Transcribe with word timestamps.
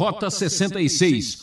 Rota 0.00 0.30
66. 0.30 1.42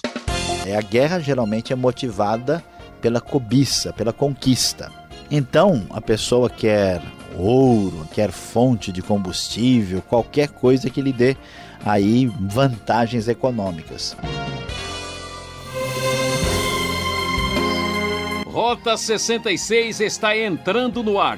É, 0.66 0.76
a 0.76 0.82
guerra 0.82 1.20
geralmente 1.20 1.72
é 1.72 1.76
motivada 1.76 2.64
pela 3.00 3.22
cobiça, 3.22 3.94
pela 3.94 4.12
conquista. 4.12 4.92
Então, 5.30 5.86
a 5.92 6.02
pessoa 6.02 6.49
quer 6.49 6.99
ouro, 7.38 8.07
quer 8.12 8.31
fonte 8.31 8.91
de 8.91 9.04
combustível, 9.04 10.01
qualquer 10.01 10.49
coisa 10.49 10.89
que 10.89 11.04
lhe 11.04 11.13
dê 11.13 11.38
aí 11.85 12.25
vantagens 12.25 13.28
econômicas. 13.28 14.17
Rota 18.47 18.97
66 18.97 20.01
está 20.01 20.35
entrando 20.35 21.03
no 21.03 21.19
ar. 21.19 21.37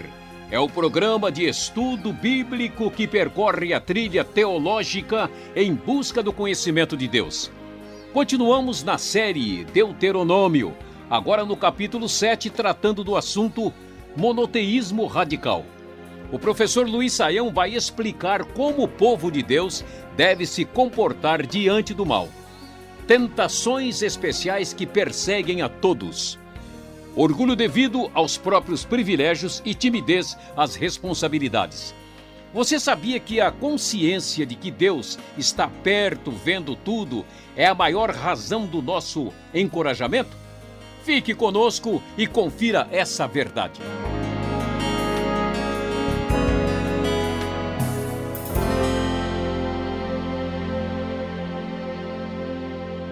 É 0.52 0.58
o 0.58 0.68
programa 0.68 1.32
de 1.32 1.48
estudo 1.48 2.12
bíblico 2.12 2.90
que 2.90 3.08
percorre 3.08 3.72
a 3.72 3.80
trilha 3.80 4.24
teológica 4.24 5.30
em 5.56 5.76
busca 5.76 6.24
do 6.24 6.34
conhecimento 6.34 6.98
de 6.98 7.08
Deus. 7.08 7.52
Continuamos 8.14 8.84
na 8.84 8.98
série 8.98 9.64
Deuteronômio, 9.66 10.76
agora 11.08 11.46
no 11.46 11.56
capítulo 11.56 12.10
7, 12.10 12.50
tratando 12.50 13.04
do 13.04 13.16
assunto 13.16 13.72
monoteísmo 14.18 15.06
radical. 15.06 15.64
O 16.32 16.40
professor 16.40 16.88
Luiz 16.88 17.14
Saião 17.14 17.54
vai 17.54 17.76
explicar 17.76 18.44
como 18.44 18.84
o 18.84 18.88
povo 18.88 19.32
de 19.32 19.44
Deus 19.44 19.86
deve 20.18 20.48
se 20.48 20.66
comportar 20.66 21.46
diante 21.46 21.94
do 21.94 22.08
mal. 22.08 22.28
Tentações 23.06 24.02
especiais 24.02 24.74
que 24.74 24.88
perseguem 24.88 25.62
a 25.62 25.70
todos 25.70 26.40
orgulho 27.16 27.56
devido 27.56 28.10
aos 28.14 28.38
próprios 28.38 28.86
privilégios 28.86 29.62
e 29.66 29.74
timidez 29.74 30.38
às 30.56 30.76
responsabilidades. 30.76 31.94
Você 32.54 32.80
sabia 32.80 33.20
que 33.20 33.40
a 33.40 33.52
consciência 33.52 34.46
de 34.46 34.56
que 34.56 34.72
Deus 34.72 35.20
está 35.38 35.68
perto, 35.68 36.32
vendo 36.32 36.76
tudo, 36.76 37.24
é 37.56 37.68
a 37.68 37.76
maior 37.76 38.10
razão 38.10 38.66
do 38.66 38.82
nosso 38.82 39.32
encorajamento? 39.54 40.36
Fique 41.04 41.36
conosco 41.36 42.02
e 42.18 42.26
confira 42.26 42.88
essa 42.92 43.28
verdade. 43.28 43.80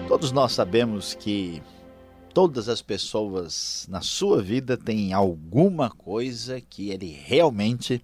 Todos 0.08 0.32
nós 0.32 0.52
sabemos 0.52 1.14
que 1.14 1.62
todas 2.38 2.68
as 2.68 2.80
pessoas 2.80 3.84
na 3.90 4.00
sua 4.00 4.40
vida 4.40 4.76
têm 4.76 5.12
alguma 5.12 5.90
coisa 5.90 6.60
que 6.60 6.88
ele 6.90 7.10
realmente 7.24 8.00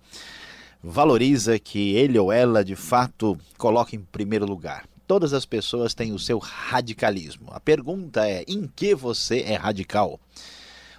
valoriza, 0.82 1.56
que 1.56 1.94
ele 1.94 2.18
ou 2.18 2.32
ela 2.32 2.64
de 2.64 2.74
fato 2.74 3.38
coloca 3.56 3.94
em 3.94 4.00
primeiro 4.00 4.44
lugar. 4.44 4.88
Todas 5.06 5.32
as 5.32 5.46
pessoas 5.46 5.94
têm 5.94 6.12
o 6.12 6.18
seu 6.18 6.38
radicalismo. 6.38 7.46
A 7.52 7.60
pergunta 7.60 8.28
é: 8.28 8.44
em 8.48 8.66
que 8.66 8.92
você 8.92 9.38
é 9.42 9.54
radical? 9.54 10.18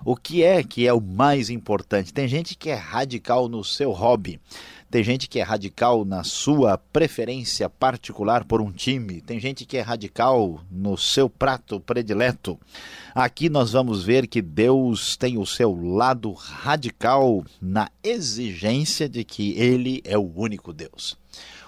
O 0.07 0.15
que 0.15 0.43
é 0.43 0.63
que 0.63 0.85
é 0.85 0.93
o 0.93 1.01
mais 1.01 1.49
importante? 1.49 2.13
Tem 2.13 2.27
gente 2.27 2.55
que 2.55 2.69
é 2.69 2.75
radical 2.75 3.49
no 3.49 3.63
seu 3.63 3.91
hobby. 3.91 4.39
Tem 4.91 5.03
gente 5.03 5.27
que 5.27 5.39
é 5.39 5.41
radical 5.41 6.05
na 6.05 6.23
sua 6.23 6.77
preferência 6.77 7.67
particular 7.67 8.45
por 8.45 8.61
um 8.61 8.71
time, 8.71 9.19
tem 9.19 9.39
gente 9.39 9.65
que 9.65 9.77
é 9.77 9.81
radical 9.81 10.61
no 10.69 10.95
seu 10.95 11.27
prato 11.27 11.79
predileto. 11.79 12.57
Aqui 13.15 13.49
nós 13.49 13.71
vamos 13.71 14.03
ver 14.03 14.27
que 14.27 14.43
Deus 14.43 15.17
tem 15.17 15.39
o 15.39 15.45
seu 15.45 15.73
lado 15.73 16.31
radical 16.33 17.43
na 17.59 17.89
exigência 18.03 19.09
de 19.09 19.23
que 19.23 19.53
ele 19.59 20.03
é 20.05 20.17
o 20.19 20.31
único 20.35 20.71
Deus. 20.71 21.17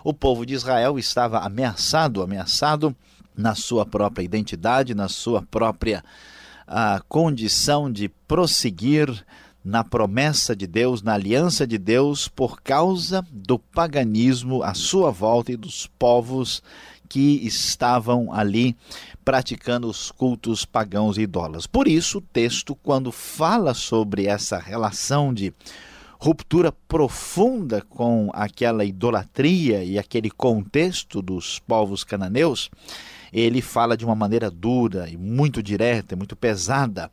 O 0.04 0.14
povo 0.14 0.46
de 0.46 0.54
Israel 0.54 1.00
estava 1.00 1.40
ameaçado, 1.40 2.22
ameaçado 2.22 2.96
na 3.36 3.56
sua 3.56 3.84
própria 3.84 4.24
identidade, 4.24 4.94
na 4.94 5.10
sua 5.10 5.42
própria 5.42 6.04
a 6.68 7.02
condição 7.08 7.90
de 7.90 8.10
prosseguir 8.28 9.26
na 9.64 9.84
promessa 9.84 10.56
de 10.56 10.68
Deus, 10.68 11.02
na 11.02 11.14
aliança 11.14 11.66
de 11.66 11.78
Deus, 11.78 12.28
por 12.28 12.61
causa 12.61 13.26
do 13.32 13.58
paganismo 13.58 14.64
à 14.64 14.73
sua 14.73 15.11
volta 15.11 15.52
e 15.52 15.58
dos 15.58 15.88
povos 16.00 16.61
que 17.10 17.45
estavam 17.45 18.32
ali 18.33 18.76
praticando 19.23 19.88
os 19.88 20.11
cultos 20.11 20.66
pagãos 20.66 21.17
e 21.17 21.22
idólatras. 21.22 21.67
Por 21.67 21.88
isso, 21.88 22.20
o 22.20 22.22
texto, 22.22 22.76
quando 22.76 23.11
fala 23.11 23.73
sobre 23.73 24.26
essa 24.26 24.58
relação 24.58 25.34
de 25.34 25.54
ruptura 26.20 26.72
profunda 26.88 27.82
com 27.82 28.30
aquela 28.34 28.84
idolatria 28.84 29.84
e 29.84 29.99
aquele 29.99 30.32
contexto 30.32 31.22
dos 31.22 31.60
povos 31.60 32.04
cananeus, 32.04 32.70
ele 33.32 33.61
fala 33.61 33.98
de 33.98 34.05
uma 34.05 34.15
maneira 34.15 34.49
dura 34.49 35.10
e 35.10 35.17
muito 35.17 35.61
direta, 35.61 36.15
muito 36.15 36.36
pesada. 36.36 37.11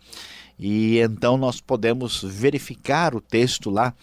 E 0.58 0.98
então 0.98 1.36
nós 1.36 1.60
podemos 1.60 2.22
verificar 2.22 3.14
o 3.14 3.20
texto 3.20 3.70
lá 3.70 3.94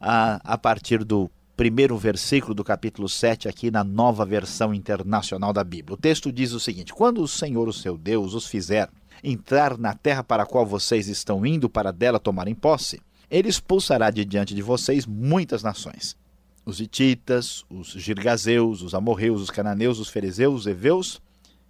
a, 0.00 0.40
a 0.44 0.58
partir 0.58 1.04
do 1.04 1.30
primeiro 1.56 1.96
versículo 1.96 2.54
do 2.54 2.62
capítulo 2.62 3.08
7, 3.08 3.48
aqui 3.48 3.70
na 3.70 3.82
nova 3.82 4.24
versão 4.26 4.74
internacional 4.74 5.52
da 5.52 5.64
Bíblia. 5.64 5.94
O 5.94 6.00
texto 6.00 6.30
diz 6.30 6.52
o 6.52 6.60
seguinte: 6.60 6.92
Quando 6.92 7.22
o 7.22 7.28
Senhor, 7.28 7.66
o 7.66 7.72
seu 7.72 7.96
Deus, 7.96 8.34
os 8.34 8.46
fizer 8.46 8.90
entrar 9.24 9.78
na 9.78 9.94
terra 9.94 10.22
para 10.22 10.42
a 10.42 10.46
qual 10.46 10.66
vocês 10.66 11.08
estão 11.08 11.46
indo 11.46 11.68
para 11.68 11.90
dela 11.90 12.20
tomarem 12.20 12.54
posse, 12.54 13.00
ele 13.30 13.48
expulsará 13.48 14.10
de 14.10 14.24
diante 14.24 14.54
de 14.54 14.62
vocês 14.62 15.06
muitas 15.06 15.62
nações. 15.62 16.16
Os 16.64 16.80
hititas, 16.80 17.64
os 17.70 17.88
girgazeus, 17.88 18.82
os 18.82 18.94
amorreus, 18.94 19.40
os 19.40 19.50
cananeus, 19.50 19.98
os 19.98 20.08
fariseus, 20.08 20.60
os 20.60 20.66
heveus 20.66 21.20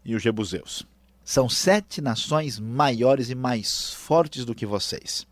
e 0.06 0.15
os 0.15 0.22
jebuseus. 0.22 0.87
São 1.25 1.49
sete 1.49 2.00
nações 2.00 2.59
maiores 2.59 3.28
e 3.28 3.34
mais 3.34 3.93
fortes 3.93 4.44
do 4.44 4.55
que 4.55 4.65
vocês. 4.65 5.27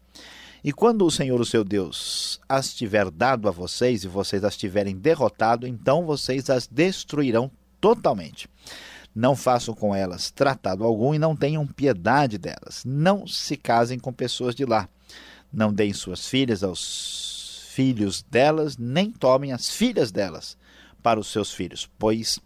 E 0.65 0.73
quando 0.73 1.07
o 1.07 1.11
Senhor, 1.11 1.41
o 1.41 1.45
seu 1.45 1.63
Deus, 1.63 2.41
as 2.49 2.75
tiver 2.75 3.11
dado 3.11 3.49
a 3.49 3.53
vocês 3.53 4.03
e 4.03 4.09
vocês 4.09 4.43
as 4.43 4.57
tiverem 4.57 4.97
derrotado, 4.97 5.67
então 5.67 6.05
vocês 6.05 6.51
as 6.51 6.67
destruirão 6.67 7.51
totalmente. 7.81 8.49
Não 9.15 9.37
façam 9.37 9.75
com 9.75 9.95
elas 9.95 10.31
tratado 10.31 10.83
algum 10.83 11.15
e 11.15 11.19
não 11.19 11.37
tenham 11.37 11.67
piedade 11.67 12.37
delas. 12.37 12.83
Não 12.85 13.27
se 13.27 13.57
casem 13.57 13.99
com 13.99 14.13
pessoas 14.13 14.55
de 14.55 14.65
lá. 14.65 14.89
Não 15.53 15.73
deem 15.73 15.93
suas 15.93 16.27
filhas 16.27 16.65
aos 16.65 17.69
filhos 17.69 18.23
delas, 18.23 18.77
nem 18.77 19.11
tomem 19.13 19.53
as 19.53 19.71
filhas 19.71 20.11
delas 20.11 20.57
para 21.03 21.21
os 21.21 21.29
seus 21.29 21.53
filhos, 21.53 21.89
pois 21.99 22.41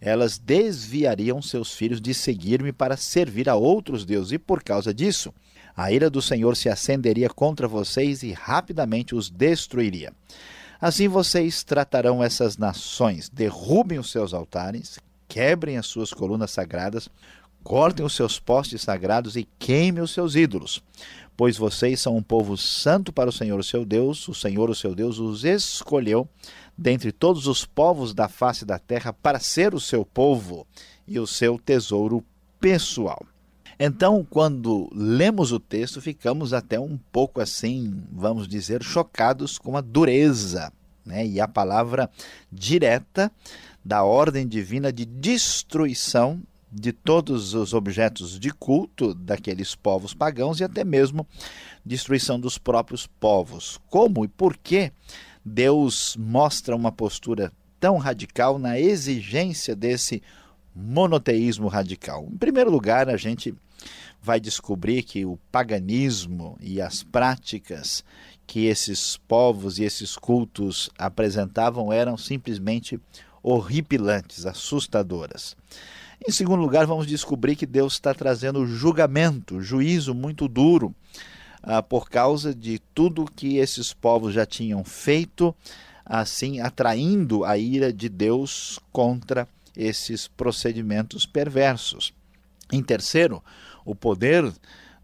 elas 0.00 0.38
desviariam 0.38 1.42
seus 1.42 1.72
filhos 1.72 2.00
de 2.00 2.14
seguir-me 2.14 2.72
para 2.72 2.96
servir 2.96 3.48
a 3.48 3.54
outros 3.54 4.04
deuses, 4.04 4.32
e 4.32 4.38
por 4.38 4.62
causa 4.62 4.94
disso, 4.94 5.32
a 5.76 5.92
ira 5.92 6.08
do 6.08 6.22
Senhor 6.22 6.56
se 6.56 6.68
acenderia 6.68 7.28
contra 7.28 7.68
vocês 7.68 8.22
e 8.22 8.32
rapidamente 8.32 9.14
os 9.14 9.28
destruiria. 9.28 10.12
Assim 10.80 11.08
vocês 11.08 11.62
tratarão 11.62 12.24
essas 12.24 12.56
nações, 12.56 13.28
derrubem 13.28 13.98
os 13.98 14.10
seus 14.10 14.32
altares, 14.32 14.98
quebrem 15.28 15.76
as 15.76 15.86
suas 15.86 16.12
colunas 16.12 16.50
sagradas, 16.50 17.08
cortem 17.62 18.04
os 18.04 18.14
seus 18.14 18.38
postes 18.38 18.80
sagrados 18.80 19.36
e 19.36 19.46
queimem 19.58 20.02
os 20.02 20.12
seus 20.12 20.34
ídolos. 20.34 20.82
Pois 21.36 21.56
vocês 21.56 22.00
são 22.00 22.16
um 22.16 22.22
povo 22.22 22.56
santo 22.56 23.12
para 23.12 23.30
o 23.30 23.32
Senhor, 23.32 23.58
o 23.58 23.64
seu 23.64 23.84
Deus, 23.84 24.26
o 24.28 24.34
Senhor, 24.34 24.68
o 24.68 24.74
seu 24.74 24.94
Deus, 24.94 25.18
os 25.18 25.44
escolheu 25.44 26.28
dentre 26.80 27.12
todos 27.12 27.46
os 27.46 27.66
povos 27.66 28.14
da 28.14 28.26
face 28.26 28.64
da 28.64 28.78
terra 28.78 29.12
para 29.12 29.38
ser 29.38 29.74
o 29.74 29.80
seu 29.80 30.02
povo 30.02 30.66
e 31.06 31.20
o 31.20 31.26
seu 31.26 31.58
tesouro 31.58 32.24
pessoal. 32.58 33.22
Então, 33.78 34.26
quando 34.28 34.88
lemos 34.90 35.52
o 35.52 35.60
texto, 35.60 36.00
ficamos 36.00 36.54
até 36.54 36.80
um 36.80 36.98
pouco 37.12 37.38
assim, 37.38 38.02
vamos 38.10 38.48
dizer, 38.48 38.82
chocados 38.82 39.58
com 39.58 39.76
a 39.76 39.82
dureza 39.82 40.72
né? 41.04 41.26
e 41.26 41.38
a 41.38 41.46
palavra 41.46 42.10
direta 42.50 43.30
da 43.84 44.02
ordem 44.02 44.48
divina 44.48 44.90
de 44.90 45.04
destruição 45.04 46.42
de 46.72 46.92
todos 46.92 47.52
os 47.52 47.74
objetos 47.74 48.38
de 48.38 48.50
culto 48.50 49.12
daqueles 49.12 49.74
povos 49.74 50.14
pagãos 50.14 50.60
e 50.60 50.64
até 50.64 50.82
mesmo 50.82 51.26
destruição 51.84 52.40
dos 52.40 52.56
próprios 52.56 53.06
povos. 53.06 53.78
Como 53.88 54.24
e 54.24 54.28
por 54.28 54.56
que 54.56 54.92
Deus 55.44 56.16
mostra 56.16 56.76
uma 56.76 56.92
postura 56.92 57.52
tão 57.78 57.96
radical 57.96 58.58
na 58.58 58.78
exigência 58.78 59.74
desse 59.74 60.22
monoteísmo 60.74 61.66
radical. 61.68 62.28
Em 62.30 62.36
primeiro 62.36 62.70
lugar, 62.70 63.08
a 63.08 63.16
gente 63.16 63.54
vai 64.22 64.38
descobrir 64.38 65.02
que 65.02 65.24
o 65.24 65.38
paganismo 65.50 66.58
e 66.60 66.80
as 66.80 67.02
práticas 67.02 68.04
que 68.46 68.66
esses 68.66 69.16
povos 69.28 69.78
e 69.78 69.84
esses 69.84 70.16
cultos 70.16 70.90
apresentavam 70.98 71.92
eram 71.92 72.16
simplesmente 72.16 73.00
horripilantes, 73.42 74.44
assustadoras. 74.44 75.56
Em 76.26 76.30
segundo 76.30 76.60
lugar, 76.60 76.84
vamos 76.84 77.06
descobrir 77.06 77.56
que 77.56 77.64
Deus 77.64 77.94
está 77.94 78.12
trazendo 78.12 78.66
julgamento, 78.66 79.62
juízo 79.62 80.14
muito 80.14 80.46
duro 80.46 80.94
ah, 81.62 81.82
por 81.82 82.08
causa 82.08 82.54
de 82.54 82.78
tudo 82.94 83.30
que 83.34 83.58
esses 83.58 83.92
povos 83.92 84.34
já 84.34 84.46
tinham 84.46 84.82
feito, 84.84 85.54
assim 86.04 86.60
atraindo 86.60 87.44
a 87.44 87.56
ira 87.56 87.92
de 87.92 88.08
Deus 88.08 88.78
contra 88.92 89.46
esses 89.76 90.26
procedimentos 90.26 91.26
perversos. 91.26 92.12
Em 92.72 92.82
terceiro, 92.82 93.42
o 93.84 93.94
poder 93.94 94.52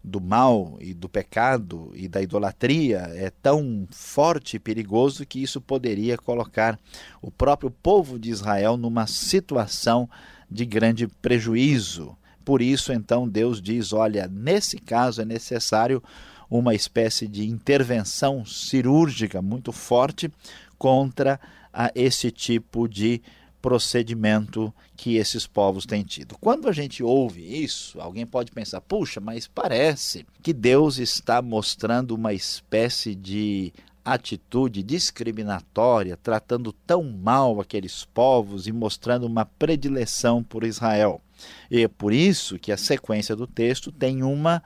do 0.03 0.21
mal 0.21 0.77
e 0.79 0.93
do 0.93 1.09
pecado 1.09 1.91
e 1.93 2.07
da 2.07 2.21
idolatria 2.21 3.09
é 3.13 3.29
tão 3.29 3.85
forte 3.91 4.55
e 4.55 4.59
perigoso 4.59 5.25
que 5.25 5.41
isso 5.41 5.59
poderia 5.59 6.17
colocar 6.17 6.79
o 7.21 7.29
próprio 7.29 7.69
povo 7.69 8.17
de 8.17 8.29
Israel 8.29 8.77
numa 8.77 9.05
situação 9.05 10.09
de 10.49 10.65
grande 10.65 11.07
prejuízo. 11.07 12.15
Por 12.45 12.61
isso, 12.61 12.93
então, 12.93 13.27
Deus 13.27 13.61
diz: 13.61 13.91
olha, 13.91 14.29
nesse 14.31 14.77
caso 14.77 15.21
é 15.21 15.25
necessário 15.25 16.01
uma 16.49 16.73
espécie 16.73 17.27
de 17.27 17.47
intervenção 17.47 18.45
cirúrgica 18.45 19.41
muito 19.41 19.71
forte 19.71 20.31
contra 20.77 21.39
a 21.73 21.91
esse 21.93 22.31
tipo 22.31 22.87
de 22.87 23.21
procedimento 23.61 24.73
que 24.95 25.15
esses 25.15 25.45
povos 25.45 25.85
têm 25.85 26.03
tido. 26.03 26.37
Quando 26.39 26.69
a 26.69 26.71
gente 26.71 27.03
ouve 27.03 27.41
isso, 27.63 27.99
alguém 27.99 28.25
pode 28.25 28.51
pensar: 28.51 28.81
puxa, 28.81 29.19
mas 29.19 29.47
parece 29.47 30.25
que 30.41 30.53
Deus 30.53 30.97
está 30.97 31.41
mostrando 31.41 32.15
uma 32.15 32.33
espécie 32.33 33.13
de 33.13 33.73
atitude 34.05 34.81
discriminatória, 34.83 36.15
tratando 36.15 36.71
tão 36.71 37.03
mal 37.03 37.59
aqueles 37.59 38.05
povos 38.05 38.65
e 38.65 38.71
mostrando 38.71 39.25
uma 39.25 39.45
predileção 39.45 40.41
por 40.41 40.63
Israel. 40.63 41.21
E 41.69 41.83
é 41.83 41.87
por 41.89 42.13
isso 42.13 42.57
que 42.57 42.71
a 42.71 42.77
sequência 42.77 43.35
do 43.35 43.45
texto 43.45 43.91
tem 43.91 44.23
uma 44.23 44.63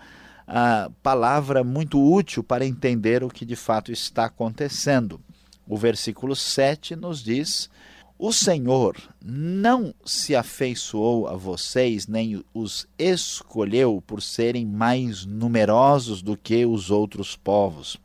a, 0.48 0.90
palavra 1.02 1.64
muito 1.64 2.02
útil 2.02 2.44
para 2.44 2.66
entender 2.66 3.24
o 3.24 3.30
que 3.30 3.46
de 3.46 3.56
fato 3.56 3.92
está 3.92 4.26
acontecendo. 4.26 5.20
O 5.68 5.78
versículo 5.78 6.36
7 6.36 6.96
nos 6.96 7.24
diz 7.24 7.70
o 8.24 8.32
Senhor 8.32 8.96
não 9.20 9.96
se 10.06 10.36
afeiçoou 10.36 11.28
a 11.28 11.36
vocês, 11.36 12.06
nem 12.06 12.46
os 12.54 12.88
escolheu 12.96 14.00
por 14.06 14.22
serem 14.22 14.64
mais 14.64 15.26
numerosos 15.26 16.22
do 16.22 16.38
que 16.38 16.64
os 16.64 16.92
outros 16.92 17.36
povos, 17.36 17.98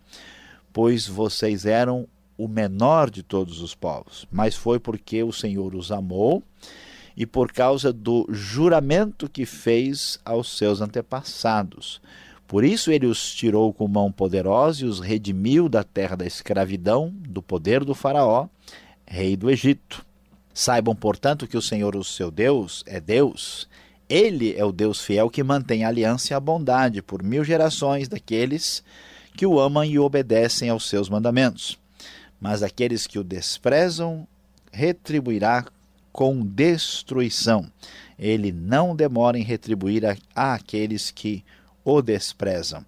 pois 0.73 1.06
vocês 1.06 1.67
eram 1.67 2.09
o 2.38 2.49
menor 2.49 3.11
de 3.11 3.23
todos 3.23 3.61
os 3.61 3.75
povos, 3.75 4.27
mas 4.33 4.55
foi 4.55 4.79
porque 4.79 5.23
o 5.23 5.33
Senhor 5.33 5.75
os 5.75 5.93
amou 5.93 6.43
e 7.16 7.24
por 7.24 7.52
causa 7.52 7.92
do 7.92 8.26
juramento 8.30 9.28
que 9.28 9.46
fez 9.46 10.18
aos 10.24 10.56
seus 10.56 10.80
antepassados. 10.80 12.00
Por 12.46 12.64
isso 12.64 12.92
ele 12.92 13.06
os 13.06 13.34
tirou 13.34 13.72
com 13.72 13.88
mão 13.88 14.12
poderosa 14.12 14.84
e 14.84 14.88
os 14.88 15.00
redimiu 15.00 15.68
da 15.68 15.82
terra 15.82 16.14
da 16.14 16.26
escravidão, 16.26 17.12
do 17.28 17.42
poder 17.42 17.84
do 17.84 17.94
Faraó, 17.94 18.48
rei 19.06 19.36
do 19.36 19.50
Egito. 19.50 20.04
Saibam, 20.54 20.94
portanto, 20.94 21.46
que 21.46 21.56
o 21.56 21.62
Senhor, 21.62 21.96
o 21.96 22.04
seu 22.04 22.30
Deus, 22.30 22.84
é 22.86 23.00
Deus. 23.00 23.68
Ele 24.08 24.54
é 24.56 24.64
o 24.64 24.72
Deus 24.72 25.00
fiel 25.00 25.28
que 25.28 25.42
mantém 25.42 25.84
a 25.84 25.88
aliança 25.88 26.32
e 26.32 26.34
a 26.34 26.40
bondade 26.40 27.02
por 27.02 27.22
mil 27.22 27.42
gerações 27.42 28.08
daqueles 28.08 28.82
que 29.36 29.44
o 29.44 29.58
amam 29.58 29.84
e 29.84 29.98
obedecem 29.98 30.70
aos 30.70 30.88
seus 30.88 31.08
mandamentos. 31.08 31.78
Mas 32.40 32.62
aqueles 32.62 33.06
que 33.06 33.18
o 33.18 33.24
desprezam, 33.24 34.26
retribuirá 34.72 35.64
com 36.16 36.40
destruição. 36.40 37.70
Ele 38.18 38.50
não 38.50 38.96
demora 38.96 39.38
em 39.38 39.42
retribuir 39.42 40.06
a, 40.06 40.16
a 40.34 40.54
aqueles 40.54 41.10
que 41.10 41.44
o 41.84 42.00
desprezam. 42.00 42.82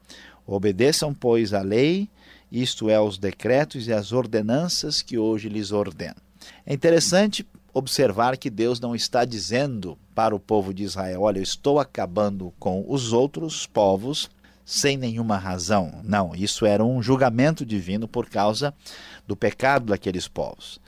Obedeçam, 0.46 1.12
pois, 1.12 1.52
a 1.52 1.60
lei, 1.60 2.08
isto 2.50 2.88
é, 2.88 2.94
aos 2.94 3.19
decretos 3.19 3.86
e 3.86 3.92
as 3.92 4.12
ordenanças 4.12 5.02
que 5.02 5.19
hoje 5.19 5.50
lhes 5.50 5.72
ordeno. 5.72 6.16
É 6.64 6.72
interessante 6.72 7.46
observar 7.75 8.38
que 8.38 8.48
Deus 8.48 8.80
não 8.80 8.96
está 8.96 9.26
dizendo 9.26 9.98
para 10.14 10.34
o 10.34 10.40
povo 10.40 10.72
de 10.72 10.84
Israel: 10.84 11.20
olha, 11.20 11.38
eu 11.38 11.42
estou 11.42 11.78
acabando 11.78 12.50
com 12.58 12.82
os 12.88 13.12
outros 13.12 13.66
povos 13.66 14.30
sem 14.64 14.96
nenhuma 14.96 15.36
razão. 15.36 16.00
Não, 16.02 16.34
isso 16.34 16.64
era 16.64 16.82
um 16.82 17.02
julgamento 17.02 17.66
divino 17.66 18.08
por 18.08 18.30
causa 18.30 18.72
do 19.26 19.36
pecado 19.36 19.86
daqueles 19.86 20.26
povos. 20.26 20.80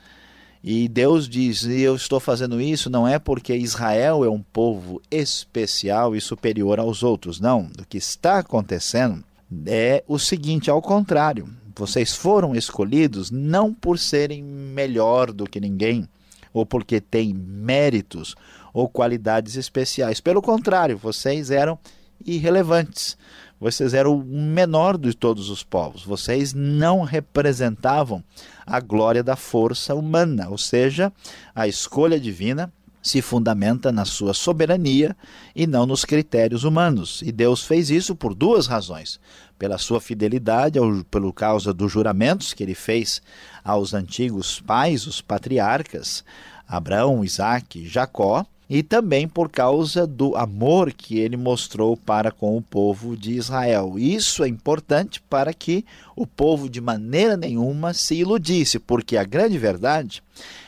E 0.63 0.87
Deus 0.87 1.27
diz: 1.27 1.63
Eu 1.65 1.95
estou 1.95 2.19
fazendo 2.19 2.61
isso 2.61 2.89
não 2.89 3.07
é 3.07 3.17
porque 3.17 3.55
Israel 3.55 4.23
é 4.23 4.29
um 4.29 4.41
povo 4.41 5.01
especial 5.09 6.15
e 6.15 6.21
superior 6.21 6.79
aos 6.79 7.01
outros. 7.01 7.39
Não. 7.39 7.69
O 7.79 7.85
que 7.87 7.97
está 7.97 8.39
acontecendo 8.39 9.23
é 9.65 10.03
o 10.07 10.19
seguinte: 10.19 10.69
ao 10.69 10.81
contrário, 10.81 11.49
vocês 11.75 12.15
foram 12.15 12.55
escolhidos 12.55 13.31
não 13.31 13.73
por 13.73 13.97
serem 13.97 14.43
melhor 14.43 15.31
do 15.31 15.45
que 15.45 15.59
ninguém 15.59 16.07
ou 16.53 16.65
porque 16.65 16.99
têm 16.99 17.33
méritos 17.33 18.35
ou 18.73 18.87
qualidades 18.87 19.55
especiais. 19.55 20.19
Pelo 20.19 20.41
contrário, 20.41 20.97
vocês 20.97 21.49
eram 21.49 21.79
irrelevantes. 22.25 23.17
Vocês 23.59 23.93
eram 23.93 24.17
o 24.17 24.23
menor 24.23 24.97
de 24.97 25.13
todos 25.13 25.49
os 25.49 25.63
povos. 25.63 26.03
Vocês 26.03 26.53
não 26.53 27.03
representavam 27.03 28.23
a 28.71 28.79
glória 28.79 29.21
da 29.21 29.35
força 29.35 29.93
humana, 29.93 30.47
ou 30.47 30.57
seja, 30.57 31.11
a 31.53 31.67
escolha 31.67 32.17
divina 32.17 32.71
se 33.03 33.21
fundamenta 33.21 33.91
na 33.91 34.05
sua 34.05 34.33
soberania 34.33 35.13
e 35.53 35.67
não 35.67 35.85
nos 35.85 36.05
critérios 36.05 36.63
humanos. 36.63 37.21
E 37.21 37.33
Deus 37.33 37.65
fez 37.65 37.89
isso 37.89 38.15
por 38.15 38.33
duas 38.33 38.67
razões: 38.67 39.19
pela 39.59 39.77
sua 39.77 39.99
fidelidade, 39.99 40.79
ao, 40.79 41.03
pelo 41.11 41.33
causa 41.33 41.73
dos 41.73 41.91
juramentos 41.91 42.53
que 42.53 42.63
ele 42.63 42.73
fez 42.73 43.21
aos 43.61 43.93
antigos 43.93 44.61
pais, 44.61 45.05
os 45.05 45.19
patriarcas, 45.19 46.23
Abraão, 46.65 47.25
Isaac, 47.25 47.85
Jacó, 47.85 48.45
e 48.73 48.81
também 48.81 49.27
por 49.27 49.49
causa 49.49 50.07
do 50.07 50.33
amor 50.37 50.93
que 50.93 51.19
ele 51.19 51.35
mostrou 51.35 51.97
para 51.97 52.31
com 52.31 52.55
o 52.55 52.61
povo 52.61 53.17
de 53.17 53.33
Israel. 53.33 53.99
Isso 53.99 54.45
é 54.45 54.47
importante 54.47 55.21
para 55.29 55.53
que 55.53 55.83
o 56.15 56.25
povo 56.25 56.69
de 56.69 56.79
maneira 56.79 57.35
nenhuma 57.35 57.93
se 57.93 58.15
iludisse, 58.15 58.79
porque 58.79 59.17
a 59.17 59.25
grande 59.25 59.57
verdade 59.57 60.23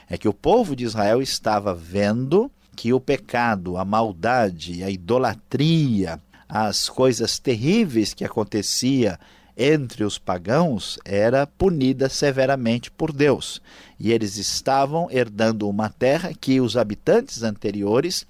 é 0.09 0.17
que 0.17 0.27
o 0.27 0.33
povo 0.33 0.75
de 0.75 0.83
Israel 0.83 1.21
estava 1.21 1.73
vendo 1.73 2.51
que 2.75 2.91
o 2.91 2.99
pecado, 2.99 3.77
a 3.77 3.85
maldade, 3.85 4.83
a 4.83 4.89
idolatria, 4.89 6.19
as 6.49 6.89
coisas 6.89 7.39
terríveis 7.39 8.13
que 8.13 8.25
acontecia 8.25 9.17
entre 9.57 10.03
os 10.03 10.17
pagãos 10.17 10.97
era 11.05 11.45
punida 11.45 12.09
severamente 12.09 12.89
por 12.89 13.11
Deus. 13.11 13.61
E 13.99 14.11
eles 14.11 14.37
estavam 14.37 15.07
herdando 15.11 15.69
uma 15.69 15.89
terra 15.89 16.33
que 16.33 16.59
os 16.59 16.75
habitantes 16.75 17.43
anteriores 17.43 18.25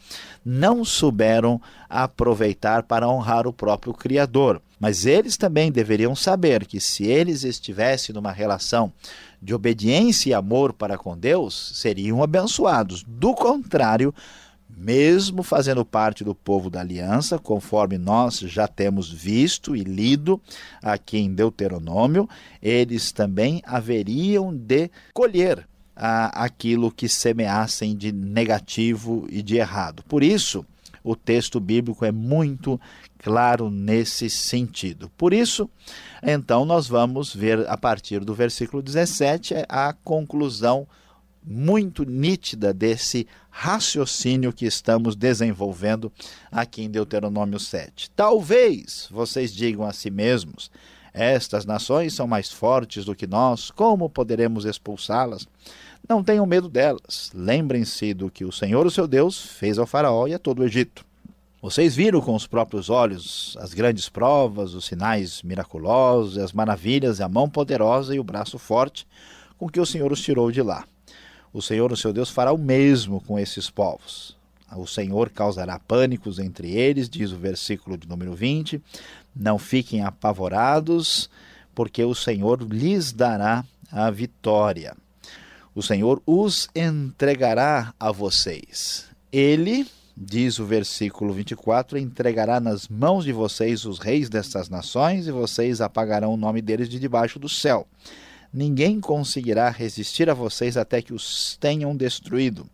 não 0.45 0.83
souberam 0.83 1.61
aproveitar 1.89 2.83
para 2.83 3.07
honrar 3.07 3.47
o 3.47 3.53
próprio 3.53 3.93
Criador. 3.93 4.61
Mas 4.79 5.05
eles 5.05 5.37
também 5.37 5.71
deveriam 5.71 6.15
saber 6.15 6.65
que 6.65 6.79
se 6.79 7.05
eles 7.05 7.43
estivessem 7.43 8.13
numa 8.13 8.31
relação 8.31 8.91
de 9.41 9.53
obediência 9.53 10.29
e 10.29 10.33
amor 10.33 10.73
para 10.73 10.97
com 10.97 11.17
Deus, 11.17 11.71
seriam 11.75 12.21
abençoados. 12.21 13.03
Do 13.07 13.33
contrário, 13.33 14.13
mesmo 14.69 15.43
fazendo 15.43 15.85
parte 15.85 16.23
do 16.23 16.33
povo 16.33 16.69
da 16.69 16.81
aliança, 16.81 17.37
conforme 17.39 17.97
nós 17.97 18.39
já 18.39 18.67
temos 18.67 19.11
visto 19.11 19.75
e 19.75 19.83
lido 19.83 20.41
aqui 20.81 21.17
em 21.17 21.33
Deuteronômio, 21.33 22.27
eles 22.61 23.11
também 23.11 23.61
haveriam 23.65 24.53
de 24.53 24.89
colher 25.13 25.67
ah, 25.95 26.43
aquilo 26.43 26.91
que 26.91 27.07
semeassem 27.07 27.95
de 27.95 28.11
negativo 28.11 29.27
e 29.29 29.41
de 29.41 29.57
errado. 29.57 30.03
Por 30.07 30.23
isso, 30.23 30.65
o 31.03 31.15
texto 31.15 31.59
bíblico 31.59 32.05
é 32.05 32.11
muito 32.11 32.79
claro 33.19 33.69
nesse 33.69 34.29
sentido. 34.29 35.09
Por 35.17 35.33
isso, 35.33 35.69
então, 36.21 36.65
nós 36.65 36.87
vamos 36.87 37.33
ver 37.33 37.67
a 37.69 37.77
partir 37.77 38.19
do 38.19 38.33
versículo 38.33 38.81
17 38.81 39.53
a 39.67 39.93
conclusão 39.93 40.87
muito 41.45 42.03
nítida 42.03 42.73
desse 42.73 43.27
raciocínio 43.49 44.53
que 44.53 44.65
estamos 44.65 45.15
desenvolvendo 45.15 46.11
aqui 46.51 46.83
em 46.83 46.89
Deuteronômio 46.89 47.59
7. 47.59 48.09
Talvez 48.11 49.07
vocês 49.11 49.53
digam 49.53 49.85
a 49.85 49.93
si 49.93 50.09
mesmos: 50.09 50.71
estas 51.13 51.65
nações 51.65 52.13
são 52.13 52.25
mais 52.25 52.51
fortes 52.51 53.05
do 53.05 53.15
que 53.15 53.27
nós, 53.27 53.69
como 53.69 54.09
poderemos 54.09 54.65
expulsá-las? 54.65 55.47
Não 56.07 56.23
tenham 56.23 56.45
medo 56.45 56.67
delas. 56.67 57.31
Lembrem-se 57.33 58.13
do 58.13 58.29
que 58.29 58.43
o 58.43 58.51
Senhor, 58.51 58.85
o 58.85 58.91
seu 58.91 59.07
Deus, 59.07 59.39
fez 59.39 59.77
ao 59.77 59.85
Faraó 59.85 60.27
e 60.27 60.33
a 60.33 60.39
todo 60.39 60.59
o 60.59 60.65
Egito. 60.65 61.05
Vocês 61.61 61.95
viram 61.95 62.19
com 62.19 62.35
os 62.35 62.45
próprios 62.45 62.89
olhos 62.89 63.55
as 63.61 63.73
grandes 63.73 64.09
provas, 64.09 64.73
os 64.73 64.85
sinais 64.85 65.41
miraculosos, 65.43 66.37
as 66.37 66.51
maravilhas, 66.51 67.21
a 67.21 67.29
mão 67.29 67.49
poderosa 67.49 68.13
e 68.13 68.19
o 68.19 68.23
braço 68.23 68.59
forte 68.59 69.07
com 69.57 69.69
que 69.69 69.79
o 69.79 69.85
Senhor 69.85 70.11
os 70.11 70.21
tirou 70.21 70.51
de 70.51 70.61
lá 70.61 70.83
o 71.53 71.61
Senhor, 71.61 71.91
o 71.91 71.97
seu 71.97 72.11
Deus, 72.11 72.29
fará 72.29 72.51
o 72.51 72.57
mesmo 72.57 73.21
com 73.21 73.37
esses 73.37 73.69
povos. 73.69 74.35
O 74.75 74.87
Senhor 74.87 75.29
causará 75.29 75.77
pânicos 75.79 76.39
entre 76.39 76.71
eles, 76.71 77.07
diz 77.07 77.31
o 77.31 77.37
versículo 77.37 77.95
de 77.95 78.07
número 78.07 78.33
20. 78.33 78.81
Não 79.35 79.59
fiquem 79.59 80.03
apavorados, 80.03 81.29
porque 81.75 82.03
o 82.03 82.15
Senhor 82.15 82.61
lhes 82.63 83.11
dará 83.11 83.63
a 83.91 84.09
vitória. 84.09 84.95
O 85.75 85.81
Senhor 85.81 86.21
os 86.25 86.69
entregará 86.75 87.93
a 87.99 88.11
vocês. 88.11 89.05
Ele, 89.31 89.87
diz 90.15 90.59
o 90.59 90.65
versículo 90.65 91.33
24, 91.33 91.97
entregará 91.97 92.59
nas 92.59 92.87
mãos 92.87 93.25
de 93.25 93.31
vocês 93.31 93.85
os 93.85 93.99
reis 93.99 94.29
destas 94.29 94.69
nações 94.69 95.27
e 95.27 95.31
vocês 95.31 95.81
apagarão 95.81 96.33
o 96.33 96.37
nome 96.37 96.61
deles 96.61 96.89
de 96.89 96.99
debaixo 96.99 97.39
do 97.39 97.49
céu. 97.49 97.87
Ninguém 98.53 98.99
conseguirá 98.99 99.69
resistir 99.71 100.29
a 100.29 100.33
vocês 100.35 100.77
até 100.77 101.01
que 101.01 101.11
os 101.11 101.57
tenham 101.59 101.95
destruído. 101.95 102.69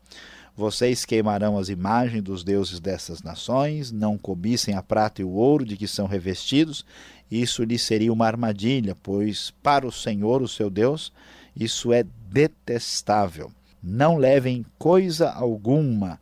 Vocês 0.54 1.06
queimarão 1.06 1.58
as 1.58 1.70
imagens 1.70 2.22
dos 2.22 2.44
deuses 2.44 2.82
dessas 2.82 3.22
nações, 3.22 3.90
não 3.90 4.18
cobissem 4.18 4.76
a 4.76 4.84
prata 4.84 5.22
e 5.22 5.24
o 5.24 5.30
ouro 5.30 5.64
de 5.64 5.78
que 5.78 5.88
são 5.88 6.06
revestidos, 6.06 6.86
isso 7.32 7.64
lhes 7.64 7.82
seria 7.82 8.12
uma 8.12 8.28
armadilha, 8.28 8.94
pois 9.02 9.54
para 9.64 9.88
o 9.88 9.92
Senhor, 9.92 10.42
o 10.42 10.50
seu 10.50 10.70
Deus, 10.70 11.14
isso 11.56 11.94
é 11.94 12.04
detestável. 12.30 13.50
Não 13.82 14.18
levem 14.18 14.66
coisa 14.78 15.30
alguma 15.30 16.20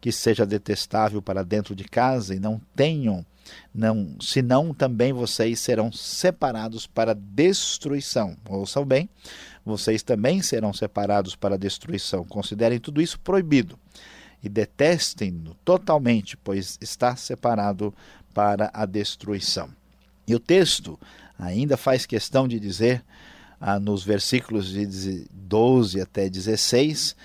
que 0.00 0.10
seja 0.10 0.44
detestável 0.44 1.22
para 1.22 1.44
dentro 1.44 1.76
de 1.76 1.84
casa 1.84 2.34
e 2.34 2.40
não 2.40 2.60
tenham, 2.74 3.24
não, 3.74 4.16
senão 4.20 4.72
também 4.72 5.12
vocês 5.12 5.60
serão 5.60 5.92
separados 5.92 6.86
para 6.86 7.14
destruição. 7.14 8.36
Ouçam 8.48 8.84
bem, 8.84 9.08
vocês 9.64 10.02
também 10.02 10.42
serão 10.42 10.72
separados 10.72 11.36
para 11.36 11.58
destruição. 11.58 12.24
Considerem 12.24 12.78
tudo 12.78 13.00
isso 13.00 13.18
proibido 13.20 13.78
e 14.42 14.48
detestem-no 14.48 15.54
totalmente, 15.64 16.36
pois 16.36 16.78
está 16.80 17.16
separado 17.16 17.92
para 18.32 18.70
a 18.72 18.86
destruição. 18.86 19.68
E 20.26 20.34
o 20.34 20.40
texto 20.40 20.98
ainda 21.38 21.76
faz 21.76 22.06
questão 22.06 22.46
de 22.46 22.58
dizer, 22.58 23.04
ah, 23.60 23.78
nos 23.78 24.04
versículos 24.04 24.68
de 24.68 25.26
12 25.32 26.00
até 26.00 26.28
16, 26.28 27.16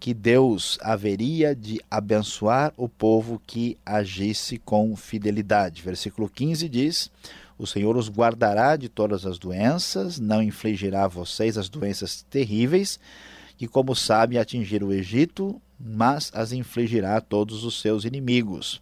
que 0.00 0.14
Deus 0.14 0.78
haveria 0.80 1.54
de 1.54 1.78
abençoar 1.90 2.72
o 2.76 2.88
povo 2.88 3.40
que 3.46 3.76
agisse 3.84 4.56
com 4.56 4.96
fidelidade. 4.96 5.82
Versículo 5.82 6.28
15 6.28 6.68
diz: 6.68 7.10
o 7.58 7.66
Senhor 7.66 7.94
os 7.94 8.08
guardará 8.08 8.74
de 8.74 8.88
todas 8.88 9.26
as 9.26 9.38
doenças, 9.38 10.18
não 10.18 10.42
infligirá 10.42 11.04
a 11.04 11.08
vocês 11.08 11.58
as 11.58 11.68
doenças 11.68 12.24
terríveis 12.30 12.98
que, 13.58 13.68
como 13.68 13.94
sabem, 13.94 14.38
atingiram 14.38 14.88
o 14.88 14.92
Egito, 14.94 15.60
mas 15.78 16.32
as 16.34 16.52
infligirá 16.52 17.18
a 17.18 17.20
todos 17.20 17.62
os 17.62 17.78
seus 17.78 18.06
inimigos, 18.06 18.80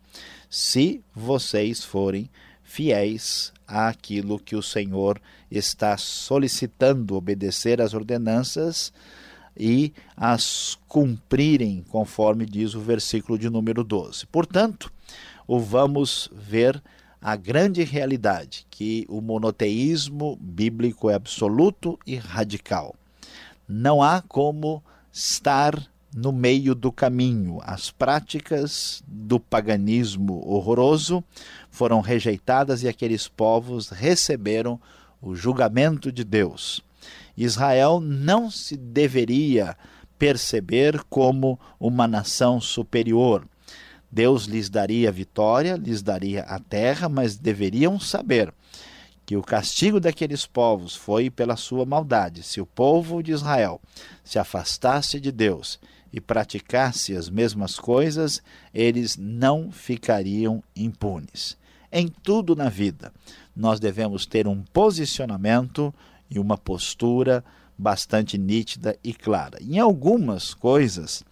se 0.49 1.03
vocês 1.13 1.83
forem 1.83 2.31
fiéis 2.63 3.53
àquilo 3.67 4.39
que 4.39 4.55
o 4.55 4.63
Senhor 4.63 5.21
está 5.51 5.97
solicitando, 5.97 7.17
obedecer 7.17 7.83
às 7.83 7.93
ordenanças 7.95 8.93
e 9.59 9.93
as 10.17 10.79
cumprirem, 10.87 11.85
conforme 11.89 12.47
diz 12.47 12.75
o 12.75 12.81
versículo 12.81 13.39
de 13.39 13.51
número 13.51 13.83
12. 13.83 14.27
Portanto, 14.27 14.93
o 15.47 15.59
vamos 15.59 16.31
ver 16.33 16.83
a 17.21 17.35
grande 17.35 17.83
realidade 17.83 18.67
que 18.71 19.05
o 19.09 19.21
monoteísmo 19.21 20.37
bíblico 20.41 21.11
é 21.11 21.15
absoluto 21.15 21.99
e 22.07 22.17
radical. 22.17 22.95
Não 23.69 24.03
há 24.03 24.23
como 24.23 24.83
estar 25.13 25.91
no 26.15 26.33
meio 26.33 26.75
do 26.75 26.91
caminho. 26.91 27.59
As 27.63 27.91
práticas 27.91 29.03
do 29.07 29.39
paganismo 29.39 30.43
horroroso 30.47 31.23
foram 31.71 32.01
rejeitadas 32.01 32.83
e 32.83 32.89
aqueles 32.89 33.29
povos 33.29 33.89
receberam 33.89 34.81
o 35.21 35.35
julgamento 35.35 36.11
de 36.11 36.25
Deus. 36.25 36.83
Israel 37.45 38.01
não 38.01 38.51
se 38.51 38.77
deveria 38.77 39.77
perceber 40.19 41.03
como 41.09 41.59
uma 41.79 42.09
nação 42.09 42.61
superior 42.61 43.45
Deus 44.11 44.45
lhes 44.45 44.71
daria 44.71 45.13
vitória, 45.13 45.77
lhes 45.77 46.03
daria 46.03 46.43
a 46.43 46.59
terra, 46.59 47.09
mas 47.09 47.37
deveriam 47.37 48.01
saber 48.01 48.53
que 49.27 49.37
o 49.37 49.43
castigo 49.43 50.01
daqueles 50.01 50.47
povos 50.47 50.97
foi 50.97 51.29
pela 51.29 51.57
sua 51.57 51.85
maldade. 51.85 52.43
Se 52.43 52.61
o 52.61 52.67
povo 52.67 53.23
de 53.23 53.33
Israel 53.33 53.81
se 54.25 54.39
afastasse 54.39 55.21
de 55.21 55.31
Deus 55.31 55.79
e 56.11 56.21
praticasse 56.21 57.15
as 57.15 57.29
mesmas 57.29 57.79
coisas, 57.79 58.43
eles 58.73 59.19
não 59.19 59.71
ficariam 59.71 60.63
impunes. 60.75 61.59
Em 61.93 62.09
tudo 62.09 62.57
na 62.57 62.71
vida, 62.71 63.13
nós 63.55 63.79
devemos 63.79 64.25
ter 64.25 64.47
um 64.47 64.63
posicionamento 64.73 65.93
e 66.31 66.39
uma 66.39 66.57
postura 66.57 67.45
bastante 67.79 68.37
nítida 68.37 68.99
e 69.05 69.15
clara. 69.15 69.59
Em 69.63 69.79
algumas 69.79 70.53
coisas, 70.53 71.23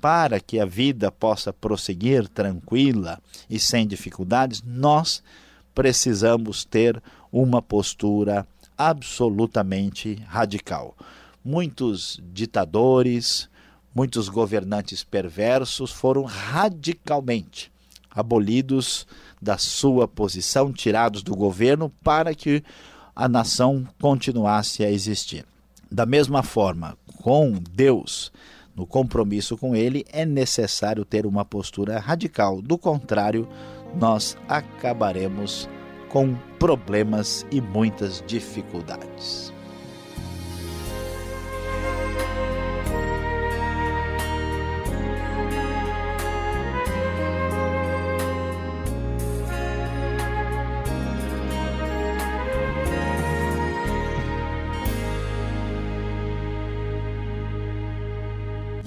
para 0.00 0.40
que 0.40 0.58
a 0.58 0.66
vida 0.66 1.12
possa 1.12 1.52
prosseguir 1.52 2.28
tranquila 2.28 3.20
e 3.48 3.58
sem 3.60 3.86
dificuldades, 3.86 4.62
nós 4.66 5.22
precisamos 5.72 6.64
ter 6.64 7.00
uma 7.30 7.62
postura 7.62 8.46
absolutamente 8.76 10.14
radical. 10.26 10.96
Muitos 11.44 12.20
ditadores, 12.32 13.48
muitos 13.94 14.28
governantes 14.28 15.04
perversos 15.04 15.92
foram 15.92 16.24
radicalmente 16.24 17.70
abolidos 18.14 19.06
da 19.40 19.56
sua 19.56 20.06
posição, 20.06 20.72
tirados 20.72 21.22
do 21.22 21.34
governo 21.34 21.90
para 22.02 22.34
que 22.34 22.62
a 23.14 23.28
nação 23.28 23.86
continuasse 24.00 24.84
a 24.84 24.90
existir. 24.90 25.44
Da 25.90 26.06
mesma 26.06 26.42
forma, 26.42 26.96
com 27.22 27.52
Deus, 27.70 28.32
no 28.74 28.86
compromisso 28.86 29.56
com 29.56 29.76
Ele, 29.76 30.04
é 30.10 30.24
necessário 30.24 31.04
ter 31.04 31.26
uma 31.26 31.44
postura 31.44 31.98
radical. 31.98 32.62
Do 32.62 32.78
contrário, 32.78 33.46
nós 33.94 34.36
acabaremos 34.48 35.68
com 36.08 36.34
problemas 36.58 37.46
e 37.50 37.60
muitas 37.60 38.22
dificuldades. 38.26 39.52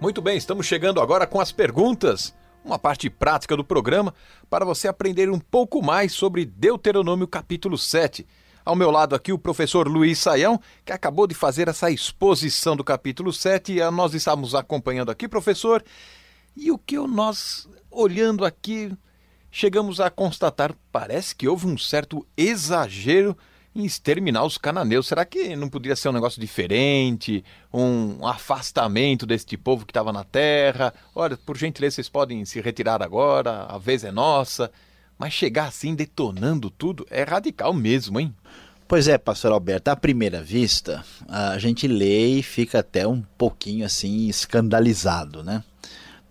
Muito 0.08 0.22
bem, 0.22 0.38
estamos 0.38 0.66
chegando 0.66 1.02
agora 1.02 1.28
com 1.28 1.38
as 1.38 1.52
perguntas, 1.52 2.34
uma 2.64 2.80
parte 2.80 3.10
prática 3.10 3.58
do 3.58 3.64
programa 3.64 4.14
para 4.50 4.64
você 4.64 4.88
aprender 4.88 5.30
um 5.30 5.38
pouco 5.38 5.84
mais 5.84 6.14
sobre 6.14 6.46
Deuteronômio 6.46 7.28
capítulo 7.28 7.78
7. 7.78 8.26
Ao 8.64 8.74
meu 8.74 8.90
lado 8.90 9.14
aqui 9.14 9.34
o 9.34 9.38
professor 9.38 9.86
Luiz 9.86 10.18
Saião, 10.20 10.62
que 10.86 10.94
acabou 10.94 11.28
de 11.28 11.36
fazer 11.36 11.68
essa 11.68 11.92
exposição 11.92 12.74
do 12.74 12.86
capítulo 12.86 13.34
7 13.34 13.74
e 13.74 13.92
nós 13.92 14.14
estamos 14.14 14.56
acompanhando 14.56 15.12
aqui, 15.12 15.28
professor. 15.28 15.84
E 16.56 16.72
o 16.72 16.78
que 16.78 16.98
nós, 17.00 17.68
olhando 17.92 18.46
aqui, 18.46 18.90
chegamos 19.52 20.00
a 20.00 20.10
constatar, 20.10 20.74
parece 20.90 21.36
que 21.36 21.50
houve 21.50 21.68
um 21.68 21.78
certo 21.78 22.26
exagero 22.38 23.38
em 23.78 23.86
exterminar 23.86 24.44
os 24.44 24.58
cananeus. 24.58 25.08
Será 25.08 25.24
que 25.24 25.56
não 25.56 25.70
poderia 25.70 25.96
ser 25.96 26.10
um 26.10 26.14
negócio 26.14 26.42
diferente, 26.42 27.46
um 27.72 28.26
afastamento 28.26 29.26
deste 29.26 29.56
povo 29.56 29.86
que 29.86 29.92
estava 29.92 30.12
na 30.12 30.24
terra? 30.24 30.92
Olha, 31.14 31.38
por 31.38 31.56
gentileza, 31.56 31.96
vocês 31.96 32.10
podem 32.10 32.44
se 32.44 32.60
retirar 32.60 33.04
agora, 33.04 33.66
a 33.70 33.78
vez 33.78 34.04
é 34.04 34.12
nossa. 34.12 34.72
Mas 35.18 35.34
chegar 35.34 35.68
assim 35.68 35.94
detonando 35.94 36.72
tudo 36.72 37.06
é 37.10 37.24
radical 37.24 37.72
mesmo, 37.72 38.20
hein? 38.20 38.34
Pois 38.88 39.08
é, 39.08 39.18
pastor 39.18 39.52
Alberto, 39.52 39.90
à 39.90 39.96
primeira 39.96 40.42
vista, 40.42 41.04
a 41.28 41.58
gente 41.60 41.88
lê 41.88 42.40
e 42.40 42.44
fica 42.44 42.80
até 42.80 43.08
um 43.08 43.22
pouquinho 43.38 43.86
assim 43.86 44.28
escandalizado, 44.28 45.44
né? 45.44 45.64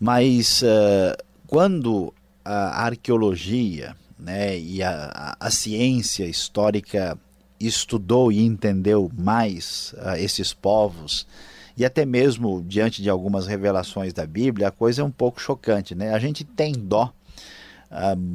Mas 0.00 0.62
uh, 0.62 1.24
quando 1.46 2.12
a 2.44 2.84
arqueologia 2.84 3.94
né, 4.18 4.58
e 4.58 4.82
a, 4.82 5.36
a, 5.40 5.46
a 5.46 5.50
ciência 5.50 6.24
histórica 6.24 7.18
estudou 7.60 8.30
e 8.30 8.40
entendeu 8.42 9.10
mais 9.16 9.94
uh, 9.98 10.16
esses 10.16 10.52
povos, 10.52 11.26
e 11.76 11.84
até 11.84 12.06
mesmo 12.06 12.62
diante 12.66 13.02
de 13.02 13.10
algumas 13.10 13.46
revelações 13.46 14.12
da 14.12 14.26
Bíblia, 14.26 14.68
a 14.68 14.72
coisa 14.72 15.02
é 15.02 15.04
um 15.04 15.10
pouco 15.10 15.40
chocante, 15.40 15.94
né? 15.94 16.14
A 16.14 16.18
gente 16.18 16.42
tem 16.42 16.72
dó 16.72 17.12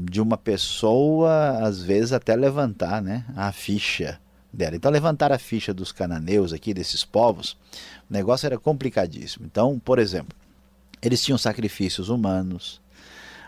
de 0.10 0.22
uma 0.22 0.38
pessoa, 0.38 1.60
às 1.60 1.82
vezes 1.82 2.14
até 2.14 2.36
levantar 2.36 3.02
né, 3.02 3.26
a 3.36 3.52
ficha 3.52 4.20
dela. 4.52 4.76
Então, 4.76 4.92
levantar 4.92 5.32
a 5.32 5.38
ficha 5.38 5.74
dos 5.74 5.92
cananeus 5.92 6.54
aqui, 6.54 6.74
desses 6.74 7.04
povos, 7.04 7.58
o 8.10 8.14
negócio 8.14 8.46
era 8.46 8.58
complicadíssimo. 8.58 9.46
Então, 9.46 9.80
por 9.80 10.00
exemplo, 10.00 10.36
eles 11.02 11.24
tinham 11.24 11.38
sacrifícios 11.38 12.10
humanos, 12.10 12.82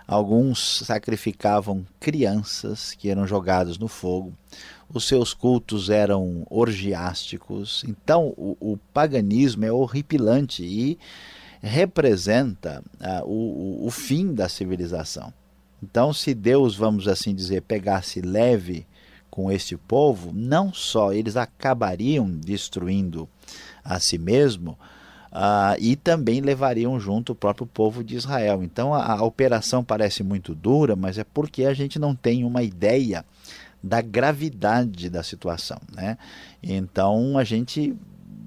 alguns 0.08 0.80
sacrificavam 0.86 1.86
crianças 2.00 2.94
que 2.94 3.10
eram 3.10 3.26
jogadas 3.26 3.78
no 3.78 3.88
fogo, 3.88 4.34
os 4.94 5.08
seus 5.08 5.34
cultos 5.34 5.90
eram 5.90 6.46
orgiásticos. 6.50 7.84
Então, 7.88 8.34
o, 8.38 8.56
o 8.60 8.78
paganismo 8.94 9.66
é 9.66 9.72
horripilante 9.72 10.64
e 10.64 11.00
representa 11.62 12.84
uh, 13.00 13.26
o, 13.26 13.88
o 13.88 13.90
fim 13.90 14.34
da 14.34 14.50
civilização. 14.50 15.34
Então, 15.82 16.14
se 16.14 16.34
Deus, 16.34 16.76
vamos 16.76 17.08
assim 17.08 17.34
dizer, 17.34 17.62
pegasse 17.62 18.22
leve 18.22 18.86
com 19.30 19.52
este 19.52 19.76
povo, 19.76 20.32
não 20.34 20.72
só 20.72 21.12
eles 21.12 21.36
acabariam 21.36 22.30
destruindo 22.30 23.28
a 23.84 24.00
si 24.00 24.18
mesmo, 24.18 24.78
uh, 25.34 25.76
e 25.80 25.96
também 25.96 26.40
levariam 26.40 27.00
junto 27.00 27.34
o 27.34 27.36
próprio 27.36 27.66
povo 27.66 28.04
de 28.04 28.16
Israel. 28.16 28.64
Então, 28.64 28.94
a, 28.94 29.14
a 29.14 29.24
operação 29.24 29.84
parece 29.84 30.24
muito 30.24 30.54
dura, 30.54 30.96
mas 30.96 31.18
é 31.18 31.24
porque 31.24 31.66
a 31.66 31.74
gente 31.74 32.00
não 32.00 32.16
tem 32.16 32.46
uma 32.46 32.64
ideia 32.64 33.26
da 33.84 34.02
gravidade 34.02 35.10
da 35.10 35.22
situação, 35.22 35.78
né? 35.94 36.18
Então 36.62 37.38
a 37.38 37.44
gente 37.44 37.94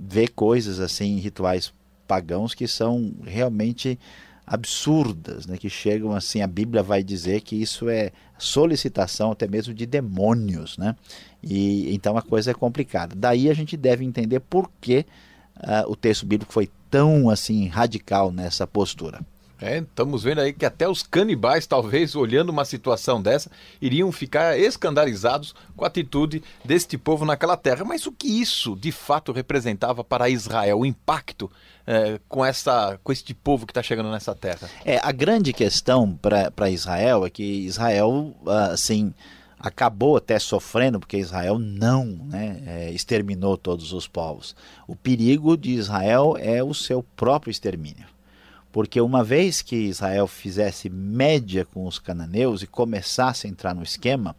vê 0.00 0.26
coisas 0.26 0.80
assim, 0.80 1.18
rituais 1.18 1.74
pagãos 2.08 2.54
que 2.54 2.66
são 2.66 3.12
realmente 3.22 3.98
absurdas, 4.46 5.44
né, 5.44 5.58
que 5.58 5.68
chegam 5.68 6.12
assim, 6.12 6.40
a 6.40 6.46
Bíblia 6.46 6.80
vai 6.80 7.02
dizer 7.02 7.40
que 7.40 7.60
isso 7.60 7.88
é 7.88 8.12
solicitação 8.38 9.32
até 9.32 9.48
mesmo 9.48 9.74
de 9.74 9.84
demônios, 9.84 10.78
né? 10.78 10.94
E 11.42 11.92
então 11.92 12.16
a 12.16 12.22
coisa 12.22 12.52
é 12.52 12.54
complicada. 12.54 13.14
Daí 13.14 13.50
a 13.50 13.54
gente 13.54 13.76
deve 13.76 14.04
entender 14.04 14.40
por 14.40 14.70
que 14.80 15.04
uh, 15.58 15.90
o 15.90 15.96
texto 15.96 16.24
bíblico 16.24 16.52
foi 16.52 16.70
tão 16.90 17.28
assim 17.30 17.68
radical 17.68 18.30
nessa 18.30 18.66
postura. 18.66 19.20
É, 19.60 19.78
estamos 19.78 20.22
vendo 20.22 20.42
aí 20.42 20.52
que 20.52 20.66
até 20.66 20.86
os 20.86 21.02
canibais, 21.02 21.66
talvez, 21.66 22.14
olhando 22.14 22.50
uma 22.50 22.64
situação 22.64 23.22
dessa, 23.22 23.50
iriam 23.80 24.12
ficar 24.12 24.58
escandalizados 24.58 25.54
com 25.74 25.84
a 25.84 25.88
atitude 25.88 26.42
deste 26.62 26.98
povo 26.98 27.24
naquela 27.24 27.56
terra. 27.56 27.82
Mas 27.84 28.06
o 28.06 28.12
que 28.12 28.28
isso 28.28 28.76
de 28.76 28.92
fato 28.92 29.32
representava 29.32 30.04
para 30.04 30.28
Israel? 30.28 30.80
O 30.80 30.86
impacto 30.86 31.50
é, 31.86 32.20
com, 32.28 32.44
essa, 32.44 32.98
com 33.02 33.10
este 33.10 33.32
povo 33.32 33.64
que 33.64 33.70
está 33.70 33.82
chegando 33.82 34.10
nessa 34.10 34.34
terra? 34.34 34.68
É, 34.84 35.00
a 35.02 35.10
grande 35.10 35.54
questão 35.54 36.18
para 36.20 36.70
Israel 36.70 37.24
é 37.24 37.30
que 37.30 37.42
Israel, 37.42 38.34
assim, 38.72 39.14
acabou 39.66 40.16
até 40.16 40.38
sofrendo, 40.38 41.00
porque 41.00 41.16
Israel 41.16 41.58
não 41.58 42.04
né, 42.06 42.62
é, 42.66 42.90
exterminou 42.92 43.56
todos 43.56 43.92
os 43.92 44.06
povos. 44.06 44.54
O 44.86 44.94
perigo 44.94 45.56
de 45.56 45.72
Israel 45.72 46.36
é 46.38 46.62
o 46.62 46.72
seu 46.72 47.02
próprio 47.02 47.50
extermínio. 47.50 48.06
Porque 48.70 49.00
uma 49.00 49.24
vez 49.24 49.62
que 49.62 49.74
Israel 49.74 50.28
fizesse 50.28 50.88
média 50.88 51.64
com 51.64 51.86
os 51.86 51.98
cananeus 51.98 52.62
e 52.62 52.66
começasse 52.66 53.46
a 53.46 53.50
entrar 53.50 53.74
no 53.74 53.82
esquema, 53.82 54.36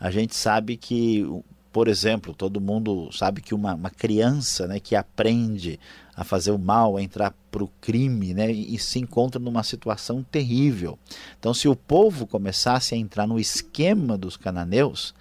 a 0.00 0.10
gente 0.10 0.34
sabe 0.34 0.76
que, 0.76 1.26
por 1.70 1.86
exemplo, 1.86 2.32
todo 2.32 2.60
mundo 2.60 3.10
sabe 3.12 3.42
que 3.42 3.54
uma, 3.54 3.74
uma 3.74 3.90
criança 3.90 4.66
né, 4.66 4.80
que 4.80 4.96
aprende 4.96 5.78
a 6.16 6.24
fazer 6.24 6.50
o 6.50 6.58
mal, 6.58 6.96
a 6.96 7.02
entrar 7.02 7.34
para 7.50 7.64
o 7.64 7.70
crime, 7.80 8.34
né, 8.34 8.50
e 8.50 8.78
se 8.78 8.98
encontra 8.98 9.40
numa 9.40 9.62
situação 9.62 10.22
terrível. 10.22 10.98
Então, 11.38 11.52
se 11.52 11.68
o 11.68 11.76
povo 11.76 12.26
começasse 12.26 12.94
a 12.94 12.98
entrar 12.98 13.26
no 13.26 13.38
esquema 13.38 14.16
dos 14.16 14.36
cananeus, 14.36 15.14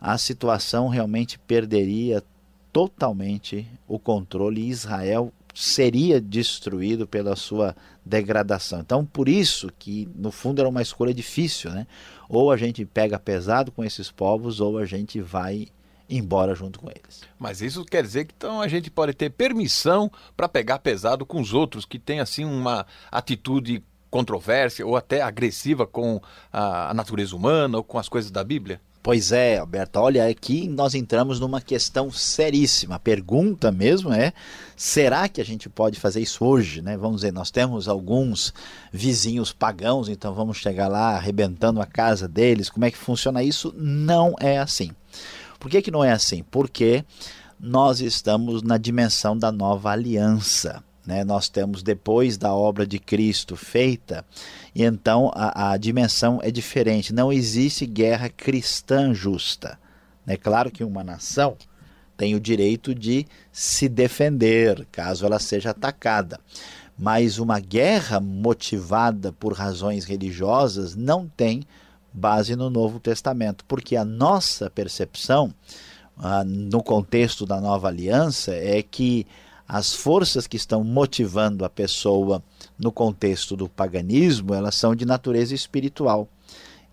a 0.00 0.16
situação 0.16 0.88
realmente 0.88 1.38
perderia 1.38 2.22
totalmente 2.72 3.66
o 3.86 3.98
controle 3.98 4.62
e 4.62 4.68
Israel 4.68 5.32
seria 5.54 6.20
destruído 6.20 7.06
pela 7.06 7.34
sua 7.36 7.76
degradação. 8.04 8.80
Então, 8.80 9.04
por 9.04 9.28
isso 9.28 9.70
que 9.78 10.08
no 10.14 10.30
fundo 10.30 10.60
era 10.60 10.68
uma 10.68 10.82
escolha 10.82 11.12
difícil, 11.12 11.70
né? 11.70 11.86
Ou 12.28 12.50
a 12.50 12.56
gente 12.56 12.84
pega 12.84 13.18
pesado 13.18 13.72
com 13.72 13.84
esses 13.84 14.10
povos, 14.10 14.60
ou 14.60 14.78
a 14.78 14.86
gente 14.86 15.20
vai 15.20 15.68
embora 16.10 16.54
junto 16.54 16.80
com 16.80 16.90
eles. 16.90 17.22
Mas 17.38 17.62
isso 17.62 17.84
quer 17.84 18.02
dizer 18.02 18.24
que 18.26 18.34
então 18.36 18.60
a 18.60 18.68
gente 18.68 18.90
pode 18.90 19.14
ter 19.14 19.30
permissão 19.30 20.10
para 20.36 20.48
pegar 20.48 20.80
pesado 20.80 21.24
com 21.24 21.40
os 21.40 21.54
outros 21.54 21.84
que 21.84 21.98
têm 21.98 22.20
assim 22.20 22.44
uma 22.44 22.84
atitude 23.10 23.82
controvérsia 24.10 24.84
ou 24.86 24.96
até 24.96 25.22
agressiva 25.22 25.86
com 25.86 26.20
a 26.52 26.92
natureza 26.92 27.34
humana 27.34 27.78
ou 27.78 27.84
com 27.84 27.98
as 27.98 28.08
coisas 28.08 28.30
da 28.30 28.42
Bíblia? 28.42 28.80
Pois 29.02 29.32
é, 29.32 29.56
Alberto, 29.56 29.98
olha, 29.98 30.28
aqui 30.28 30.68
nós 30.68 30.94
entramos 30.94 31.40
numa 31.40 31.58
questão 31.58 32.10
seríssima. 32.12 32.96
A 32.96 32.98
pergunta 32.98 33.72
mesmo 33.72 34.12
é: 34.12 34.34
será 34.76 35.26
que 35.26 35.40
a 35.40 35.44
gente 35.44 35.70
pode 35.70 35.98
fazer 35.98 36.20
isso 36.20 36.44
hoje? 36.44 36.82
Né? 36.82 36.98
Vamos 36.98 37.22
dizer, 37.22 37.32
nós 37.32 37.50
temos 37.50 37.88
alguns 37.88 38.52
vizinhos 38.92 39.54
pagãos, 39.54 40.10
então 40.10 40.34
vamos 40.34 40.58
chegar 40.58 40.86
lá 40.86 41.16
arrebentando 41.16 41.80
a 41.80 41.86
casa 41.86 42.28
deles. 42.28 42.68
Como 42.68 42.84
é 42.84 42.90
que 42.90 42.98
funciona 42.98 43.42
isso? 43.42 43.72
Não 43.74 44.34
é 44.38 44.58
assim. 44.58 44.90
Por 45.60 45.70
que, 45.70 45.82
que 45.82 45.90
não 45.90 46.02
é 46.02 46.10
assim? 46.10 46.42
Porque 46.50 47.04
nós 47.60 48.00
estamos 48.00 48.62
na 48.62 48.78
dimensão 48.78 49.36
da 49.36 49.52
nova 49.52 49.90
aliança. 49.90 50.82
Né? 51.06 51.22
Nós 51.22 51.50
temos 51.50 51.82
depois 51.82 52.38
da 52.38 52.54
obra 52.54 52.86
de 52.86 52.98
Cristo 52.98 53.56
feita, 53.56 54.24
e 54.74 54.82
então 54.82 55.30
a, 55.34 55.72
a 55.72 55.76
dimensão 55.76 56.40
é 56.42 56.50
diferente. 56.50 57.12
Não 57.12 57.30
existe 57.30 57.84
guerra 57.84 58.30
cristã 58.30 59.12
justa. 59.12 59.78
É 60.26 60.36
claro 60.36 60.70
que 60.70 60.82
uma 60.82 61.04
nação 61.04 61.56
tem 62.16 62.34
o 62.34 62.40
direito 62.40 62.94
de 62.94 63.26
se 63.52 63.88
defender 63.88 64.86
caso 64.90 65.26
ela 65.26 65.38
seja 65.38 65.70
atacada. 65.70 66.40
Mas 66.98 67.38
uma 67.38 67.58
guerra 67.60 68.20
motivada 68.20 69.32
por 69.32 69.54
razões 69.54 70.04
religiosas 70.04 70.94
não 70.94 71.26
tem 71.26 71.62
base 72.12 72.56
no 72.56 72.70
Novo 72.70 72.98
Testamento, 72.98 73.64
porque 73.66 73.96
a 73.96 74.04
nossa 74.04 74.70
percepção, 74.70 75.52
ah, 76.16 76.44
no 76.44 76.82
contexto 76.82 77.46
da 77.46 77.60
nova 77.60 77.88
aliança, 77.88 78.52
é 78.54 78.82
que 78.82 79.26
as 79.66 79.94
forças 79.94 80.46
que 80.46 80.56
estão 80.56 80.82
motivando 80.82 81.64
a 81.64 81.70
pessoa 81.70 82.42
no 82.78 82.90
contexto 82.90 83.56
do 83.56 83.68
paganismo, 83.68 84.52
elas 84.52 84.74
são 84.74 84.96
de 84.96 85.06
natureza 85.06 85.54
espiritual. 85.54 86.28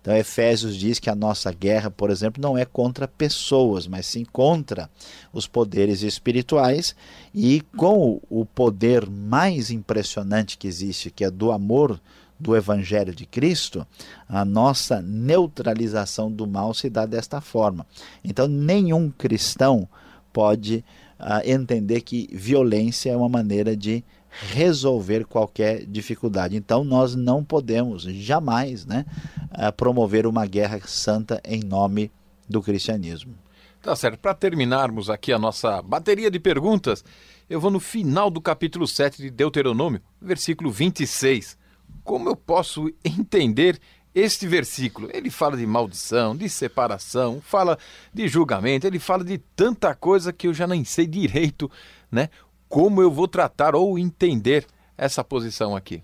Então, 0.00 0.16
Efésios 0.16 0.76
diz 0.76 0.98
que 0.98 1.10
a 1.10 1.14
nossa 1.14 1.52
guerra, 1.52 1.90
por 1.90 2.08
exemplo, 2.08 2.40
não 2.40 2.56
é 2.56 2.64
contra 2.64 3.08
pessoas, 3.08 3.86
mas 3.86 4.06
sim 4.06 4.24
contra 4.24 4.88
os 5.32 5.46
poderes 5.46 6.02
espirituais. 6.02 6.94
E 7.34 7.60
com 7.76 8.20
o 8.30 8.46
poder 8.46 9.10
mais 9.10 9.70
impressionante 9.70 10.56
que 10.56 10.68
existe, 10.68 11.10
que 11.10 11.24
é 11.24 11.30
do 11.30 11.50
amor 11.50 12.00
do 12.38 12.56
Evangelho 12.56 13.14
de 13.14 13.26
Cristo, 13.26 13.86
a 14.28 14.44
nossa 14.44 15.02
neutralização 15.02 16.30
do 16.30 16.46
mal 16.46 16.72
se 16.72 16.88
dá 16.88 17.04
desta 17.04 17.40
forma. 17.40 17.86
Então, 18.22 18.46
nenhum 18.46 19.10
cristão 19.10 19.88
pode 20.32 20.84
uh, 21.18 21.42
entender 21.44 22.00
que 22.02 22.28
violência 22.32 23.10
é 23.10 23.16
uma 23.16 23.28
maneira 23.28 23.76
de 23.76 24.04
resolver 24.30 25.24
qualquer 25.24 25.84
dificuldade. 25.84 26.56
Então 26.56 26.84
nós 26.84 27.14
não 27.14 27.42
podemos 27.42 28.02
jamais 28.02 28.84
né, 28.86 29.04
uh, 29.52 29.72
promover 29.72 30.26
uma 30.26 30.46
guerra 30.46 30.80
santa 30.84 31.40
em 31.44 31.60
nome 31.60 32.10
do 32.48 32.62
cristianismo. 32.62 33.34
Tá 33.82 33.94
certo. 33.96 34.18
Para 34.18 34.34
terminarmos 34.34 35.08
aqui 35.08 35.32
a 35.32 35.38
nossa 35.38 35.80
bateria 35.82 36.30
de 36.30 36.38
perguntas, 36.38 37.04
eu 37.48 37.60
vou 37.60 37.70
no 37.70 37.80
final 37.80 38.30
do 38.30 38.40
capítulo 38.40 38.86
7 38.86 39.22
de 39.22 39.30
Deuteronômio, 39.30 40.00
versículo 40.20 40.70
26. 40.70 41.56
Como 42.08 42.30
eu 42.30 42.34
posso 42.34 42.90
entender 43.04 43.78
este 44.14 44.48
versículo, 44.48 45.10
ele 45.12 45.28
fala 45.28 45.58
de 45.58 45.66
maldição, 45.66 46.34
de 46.34 46.48
separação, 46.48 47.38
fala 47.42 47.78
de 48.14 48.26
julgamento, 48.26 48.86
ele 48.86 48.98
fala 48.98 49.22
de 49.22 49.36
tanta 49.36 49.94
coisa 49.94 50.32
que 50.32 50.46
eu 50.46 50.54
já 50.54 50.66
nem 50.66 50.84
sei 50.84 51.06
direito, 51.06 51.70
né? 52.10 52.30
Como 52.66 53.02
eu 53.02 53.10
vou 53.10 53.28
tratar 53.28 53.74
ou 53.74 53.98
entender 53.98 54.64
essa 54.96 55.22
posição 55.22 55.76
aqui. 55.76 56.00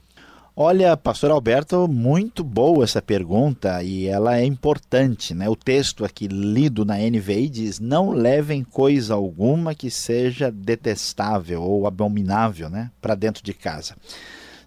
Olha, 0.54 0.94
pastor 0.94 1.30
Alberto, 1.30 1.88
muito 1.88 2.44
boa 2.44 2.84
essa 2.84 3.00
pergunta 3.00 3.82
e 3.82 4.06
ela 4.06 4.38
é 4.38 4.44
importante, 4.44 5.32
né? 5.32 5.48
O 5.48 5.56
texto 5.56 6.04
aqui 6.04 6.28
lido 6.28 6.84
na 6.84 6.98
NVI 6.98 7.48
diz: 7.48 7.80
"Não 7.80 8.10
levem 8.10 8.62
coisa 8.62 9.14
alguma 9.14 9.74
que 9.74 9.90
seja 9.90 10.52
detestável 10.52 11.62
ou 11.62 11.86
abominável, 11.86 12.68
né, 12.68 12.90
para 13.00 13.14
dentro 13.14 13.42
de 13.42 13.54
casa." 13.54 13.96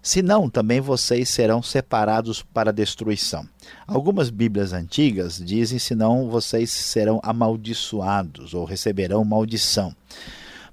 Senão, 0.08 0.48
também 0.48 0.80
vocês 0.80 1.28
serão 1.28 1.62
separados 1.62 2.40
para 2.42 2.72
destruição. 2.72 3.46
Algumas 3.86 4.30
Bíblias 4.30 4.72
antigas 4.72 5.36
dizem: 5.36 5.78
senão 5.78 6.30
vocês 6.30 6.70
serão 6.70 7.20
amaldiçoados 7.22 8.54
ou 8.54 8.64
receberão 8.64 9.22
maldição. 9.22 9.94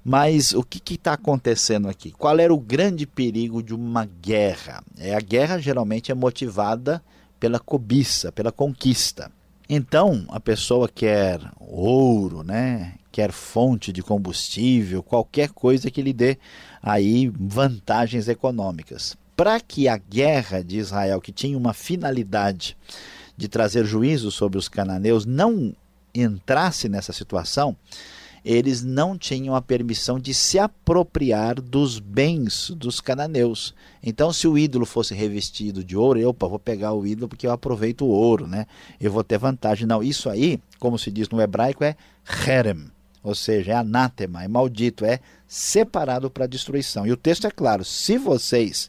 Mas 0.02 0.54
o 0.54 0.62
que 0.62 0.94
está 0.94 1.12
acontecendo 1.12 1.86
aqui? 1.86 2.12
Qual 2.12 2.38
era 2.38 2.54
o 2.54 2.58
grande 2.58 3.06
perigo 3.06 3.62
de 3.62 3.74
uma 3.74 4.06
guerra? 4.06 4.82
É, 4.96 5.14
a 5.14 5.20
guerra 5.20 5.58
geralmente 5.58 6.10
é 6.10 6.14
motivada 6.14 7.02
pela 7.38 7.58
cobiça, 7.58 8.32
pela 8.32 8.50
conquista. 8.50 9.30
Então, 9.68 10.24
a 10.30 10.40
pessoa 10.40 10.88
quer 10.88 11.40
ouro, 11.60 12.42
né? 12.42 12.94
quer 13.12 13.32
fonte 13.32 13.92
de 13.92 14.02
combustível, 14.02 15.02
qualquer 15.02 15.50
coisa 15.50 15.90
que 15.90 16.00
lhe 16.00 16.12
dê 16.12 16.38
aí 16.82 17.30
vantagens 17.34 18.28
econômicas. 18.28 19.14
Para 19.36 19.60
que 19.60 19.86
a 19.86 19.98
guerra 19.98 20.62
de 20.62 20.78
Israel, 20.78 21.20
que 21.20 21.30
tinha 21.30 21.58
uma 21.58 21.74
finalidade 21.74 22.76
de 23.36 23.48
trazer 23.48 23.84
juízo 23.84 24.30
sobre 24.30 24.58
os 24.58 24.68
cananeus, 24.68 25.26
não 25.26 25.74
entrasse 26.14 26.88
nessa 26.88 27.12
situação, 27.12 27.76
eles 28.46 28.84
não 28.84 29.18
tinham 29.18 29.56
a 29.56 29.60
permissão 29.60 30.20
de 30.20 30.32
se 30.32 30.56
apropriar 30.56 31.60
dos 31.60 31.98
bens 31.98 32.70
dos 32.70 33.00
cananeus. 33.00 33.74
Então, 34.00 34.32
se 34.32 34.46
o 34.46 34.56
ídolo 34.56 34.86
fosse 34.86 35.14
revestido 35.14 35.82
de 35.82 35.96
ouro, 35.96 36.20
eu 36.20 36.28
opa, 36.28 36.46
vou 36.46 36.58
pegar 36.58 36.92
o 36.92 37.04
ídolo 37.04 37.28
porque 37.28 37.46
eu 37.46 37.50
aproveito 37.50 38.02
o 38.02 38.08
ouro, 38.08 38.46
né? 38.46 38.66
Eu 39.00 39.10
vou 39.10 39.24
ter 39.24 39.36
vantagem. 39.36 39.84
Não, 39.84 40.00
isso 40.00 40.30
aí, 40.30 40.60
como 40.78 40.96
se 40.96 41.10
diz 41.10 41.28
no 41.28 41.40
hebraico, 41.42 41.82
é 41.82 41.96
herem, 42.46 42.86
ou 43.20 43.34
seja, 43.34 43.72
é 43.72 43.74
anátema, 43.74 44.44
é 44.44 44.48
maldito, 44.48 45.04
é 45.04 45.18
separado 45.48 46.30
para 46.30 46.46
destruição. 46.46 47.04
E 47.04 47.10
o 47.10 47.16
texto 47.16 47.48
é 47.48 47.50
claro: 47.50 47.84
se 47.84 48.16
vocês 48.16 48.88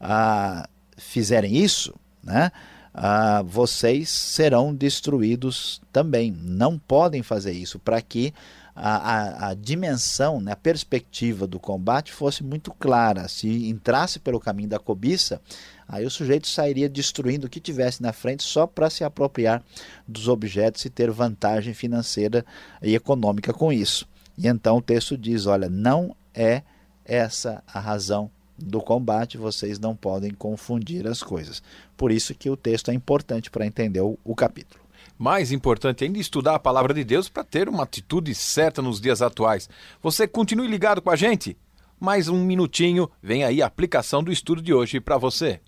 ah, 0.00 0.68
fizerem 0.96 1.56
isso, 1.56 1.94
né? 2.22 2.50
Ah, 2.92 3.42
vocês 3.46 4.08
serão 4.10 4.74
destruídos 4.74 5.80
também. 5.92 6.32
Não 6.32 6.78
podem 6.78 7.22
fazer 7.22 7.52
isso 7.52 7.78
para 7.78 8.00
que 8.02 8.34
a, 8.74 8.96
a, 8.96 9.48
a, 9.48 9.54
dimensão, 9.54 10.40
né, 10.40 10.52
a 10.52 10.56
perspectiva 10.56 11.46
do 11.46 11.60
combate 11.60 12.12
fosse 12.12 12.42
muito 12.42 12.72
clara. 12.72 13.28
Se 13.28 13.68
entrasse 13.68 14.18
pelo 14.18 14.40
caminho 14.40 14.68
da 14.68 14.78
cobiça, 14.78 15.40
aí 15.86 16.04
o 16.04 16.10
sujeito 16.10 16.48
sairia 16.48 16.88
destruindo 16.88 17.46
o 17.46 17.50
que 17.50 17.60
tivesse 17.60 18.02
na 18.02 18.12
frente 18.12 18.42
só 18.42 18.66
para 18.66 18.90
se 18.90 19.04
apropriar 19.04 19.62
dos 20.06 20.28
objetos 20.28 20.84
e 20.84 20.90
ter 20.90 21.10
vantagem 21.10 21.74
financeira 21.74 22.44
e 22.82 22.94
econômica 22.94 23.52
com 23.52 23.72
isso. 23.72 24.08
E 24.36 24.48
então 24.48 24.78
o 24.78 24.82
texto 24.82 25.16
diz: 25.16 25.46
olha, 25.46 25.68
não 25.68 26.16
é 26.34 26.62
essa 27.04 27.62
a 27.66 27.78
razão 27.78 28.30
do 28.62 28.80
combate, 28.80 29.38
vocês 29.38 29.78
não 29.78 29.96
podem 29.96 30.30
confundir 30.30 31.06
as 31.06 31.22
coisas. 31.22 31.62
Por 31.96 32.12
isso 32.12 32.34
que 32.34 32.50
o 32.50 32.56
texto 32.56 32.90
é 32.90 32.94
importante 32.94 33.50
para 33.50 33.66
entender 33.66 34.00
o, 34.00 34.18
o 34.24 34.34
capítulo. 34.34 34.80
Mais 35.18 35.52
importante 35.52 36.04
ainda, 36.04 36.18
estudar 36.18 36.54
a 36.54 36.58
palavra 36.58 36.94
de 36.94 37.04
Deus 37.04 37.28
para 37.28 37.44
ter 37.44 37.68
uma 37.68 37.82
atitude 37.82 38.34
certa 38.34 38.80
nos 38.80 39.00
dias 39.00 39.20
atuais. 39.20 39.68
Você 40.02 40.26
continue 40.26 40.66
ligado 40.66 41.02
com 41.02 41.10
a 41.10 41.16
gente? 41.16 41.56
Mais 41.98 42.28
um 42.28 42.42
minutinho, 42.42 43.10
vem 43.22 43.44
aí 43.44 43.60
a 43.60 43.66
aplicação 43.66 44.22
do 44.22 44.32
estudo 44.32 44.62
de 44.62 44.72
hoje 44.72 44.98
para 44.98 45.18
você. 45.18 45.60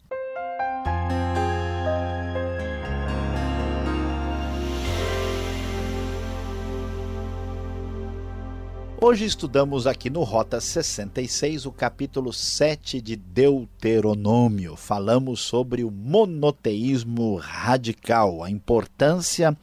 Hoje 9.04 9.24
estudamos 9.24 9.88
aqui 9.88 10.08
no 10.08 10.22
Rota 10.22 10.60
66 10.60 11.66
o 11.66 11.72
capítulo 11.72 12.32
7 12.32 13.00
de 13.00 13.16
Deuteronômio. 13.16 14.76
Falamos 14.76 15.40
sobre 15.40 15.82
o 15.82 15.90
monoteísmo 15.90 17.34
radical, 17.34 18.44
a 18.44 18.48
importância 18.48 19.58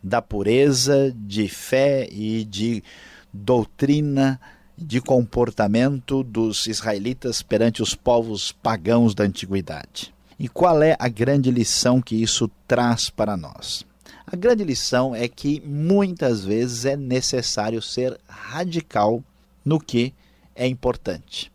da 0.00 0.22
pureza 0.22 1.12
de 1.12 1.48
fé 1.48 2.08
e 2.08 2.44
de 2.44 2.84
doutrina 3.32 4.40
de 4.78 5.00
comportamento 5.00 6.22
dos 6.22 6.68
israelitas 6.68 7.42
perante 7.42 7.82
os 7.82 7.96
povos 7.96 8.52
pagãos 8.52 9.12
da 9.12 9.24
antiguidade. 9.24 10.14
E 10.38 10.48
qual 10.48 10.80
é 10.84 10.94
a 11.00 11.08
grande 11.08 11.50
lição 11.50 12.00
que 12.00 12.14
isso 12.14 12.48
traz 12.68 13.10
para 13.10 13.36
nós? 13.36 13.84
A 14.26 14.36
grande 14.36 14.64
lição 14.64 15.14
é 15.14 15.28
que 15.28 15.62
muitas 15.66 16.44
vezes 16.44 16.86
é 16.86 16.96
necessário 16.96 17.82
ser 17.82 18.18
radical 18.26 19.22
no 19.64 19.78
que 19.78 20.14
é 20.56 20.66
importante. 20.66 21.52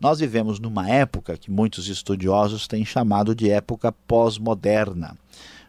Nós 0.00 0.20
vivemos 0.20 0.58
numa 0.58 0.88
época 0.88 1.36
que 1.36 1.50
muitos 1.50 1.88
estudiosos 1.88 2.66
têm 2.66 2.84
chamado 2.84 3.34
de 3.34 3.50
época 3.50 3.92
pós-moderna, 3.92 5.16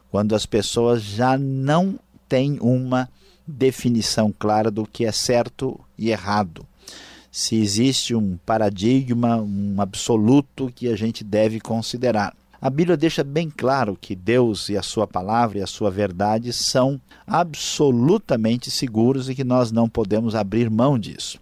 quando 0.10 0.34
as 0.34 0.46
pessoas 0.46 1.04
já 1.04 1.38
não 1.38 2.00
têm 2.28 2.58
uma 2.62 3.10
definição 3.46 4.34
clara 4.38 4.72
do 4.72 4.86
que 4.86 5.06
é 5.06 5.12
certo 5.12 5.80
e 5.98 6.10
errado. 6.10 6.66
Se 7.32 7.56
existe 7.56 8.16
um 8.16 8.38
paradigma, 8.46 9.38
um 9.38 9.82
absoluto 9.82 10.72
que 10.74 10.88
a 10.88 10.96
gente 10.96 11.24
deve 11.24 11.60
considerar. 11.60 12.36
A 12.62 12.70
Bíblia 12.70 12.98
deixa 12.98 13.24
bem 13.24 13.50
claro 13.50 13.98
que 14.00 14.14
Deus 14.14 14.68
e 14.68 14.78
a 14.78 14.82
sua 14.84 15.08
palavra 15.08 15.60
e 15.60 15.62
a 15.62 15.68
sua 15.68 15.90
verdade 15.90 16.52
são 16.52 17.00
absolutamente 17.26 18.70
seguros 18.70 19.30
e 19.30 19.36
que 19.36 19.46
nós 19.46 19.72
não 19.72 19.88
podemos 19.88 20.36
abrir 20.36 20.70
mão 20.70 21.00
disso. 21.00 21.40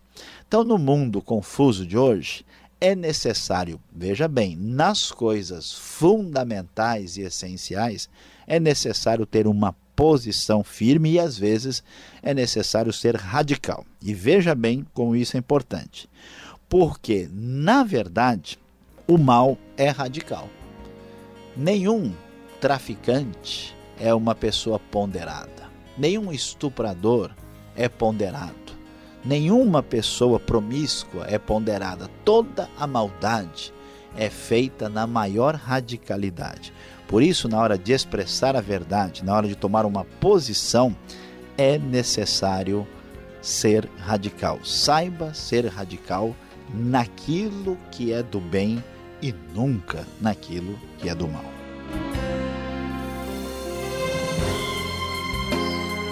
Então, 0.47 0.63
no 0.63 0.77
mundo 0.77 1.19
confuso 1.19 1.88
de 1.88 1.97
hoje, 1.97 2.45
é 2.80 2.93
necessário, 2.93 3.80
veja 3.91 4.27
bem, 4.27 4.56
nas 4.56 5.12
coisas 5.12 5.73
fundamentais 5.73 7.17
e 7.17 7.21
essenciais, 7.21 8.08
é 8.45 8.60
necessário 8.60 9.25
ter 9.25 9.47
uma 9.47 9.75
posição 9.95 10.63
firme 10.63 11.13
e 11.13 11.19
às 11.19 11.36
vezes 11.36 11.84
é 12.21 12.32
necessário 12.32 12.93
ser 12.93 13.15
radical. 13.15 13.84
E 13.99 14.13
veja 14.13 14.53
bem 14.53 14.86
como 14.93 15.15
isso 15.15 15.36
é 15.36 15.39
importante. 15.39 16.08
Porque, 16.69 17.27
na 17.34 17.84
verdade, 17.84 18.60
o 19.08 19.17
mal 19.17 19.58
é 19.75 19.89
radical. 19.89 20.47
Nenhum 21.58 22.13
traficante 22.62 23.76
é 24.00 24.13
uma 24.13 24.36
pessoa 24.36 24.78
ponderada. 24.78 25.67
Nenhum 25.98 26.32
estuprador 26.32 27.32
é 27.76 27.89
ponderado. 27.89 28.54
Nenhuma 29.26 29.82
pessoa 29.82 30.39
promíscua 30.39 31.26
é 31.28 31.39
ponderada. 31.39 32.12
Toda 32.24 32.70
a 32.78 32.86
maldade 32.86 33.74
é 34.15 34.30
feita 34.30 34.88
na 34.88 35.08
maior 35.08 35.56
radicalidade. 35.56 36.72
Por 37.08 37.24
isso, 37.24 37.50
na 37.50 37.60
hora 37.60 37.76
de 37.76 37.91
expressar 37.91 38.56
a 38.56 38.62
verdade, 38.62 39.26
na 39.26 39.34
hora 39.34 39.48
de 39.48 39.56
tomar 39.56 39.84
uma 39.84 40.06
posição, 40.06 40.96
é 41.58 41.80
necessário 41.80 42.88
ser 43.41 43.89
radical. 43.98 44.60
Saiba 44.63 45.34
ser 45.34 45.65
radical 45.65 46.36
naquilo 46.72 47.80
que 47.91 48.13
é 48.13 48.22
do 48.22 48.39
bem 48.39 48.84
e 49.21 49.34
nunca 49.53 50.06
naquilo 50.19 50.80
que 50.97 51.10
é 51.10 51.15
do 51.15 51.27
mal. 51.27 51.45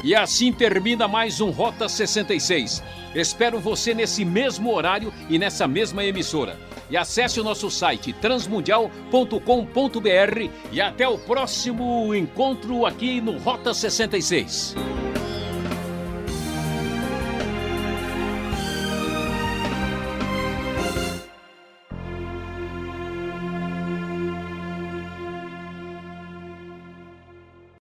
E 0.04 0.14
assim 0.14 0.54
termina 0.54 1.08
mais 1.08 1.42
um 1.42 1.50
Rota 1.50 1.90
66. 1.90 2.84
Espero 3.16 3.60
você 3.60 3.92
nesse 3.92 4.24
mesmo 4.24 4.72
horário 4.72 5.12
e 5.28 5.40
nessa 5.40 5.68
mesma 5.68 6.06
emissora. 6.06 6.60
E 6.92 6.96
acesse 6.96 7.40
o 7.40 7.44
nosso 7.44 7.72
site 7.72 8.14
transmundial.com.br 8.14 10.50
e 10.72 10.80
até 10.80 11.08
o 11.08 11.18
próximo 11.18 12.14
encontro 12.14 12.86
aqui 12.86 13.20
no 13.20 13.40
Rota 13.40 13.74
66. 13.74 14.76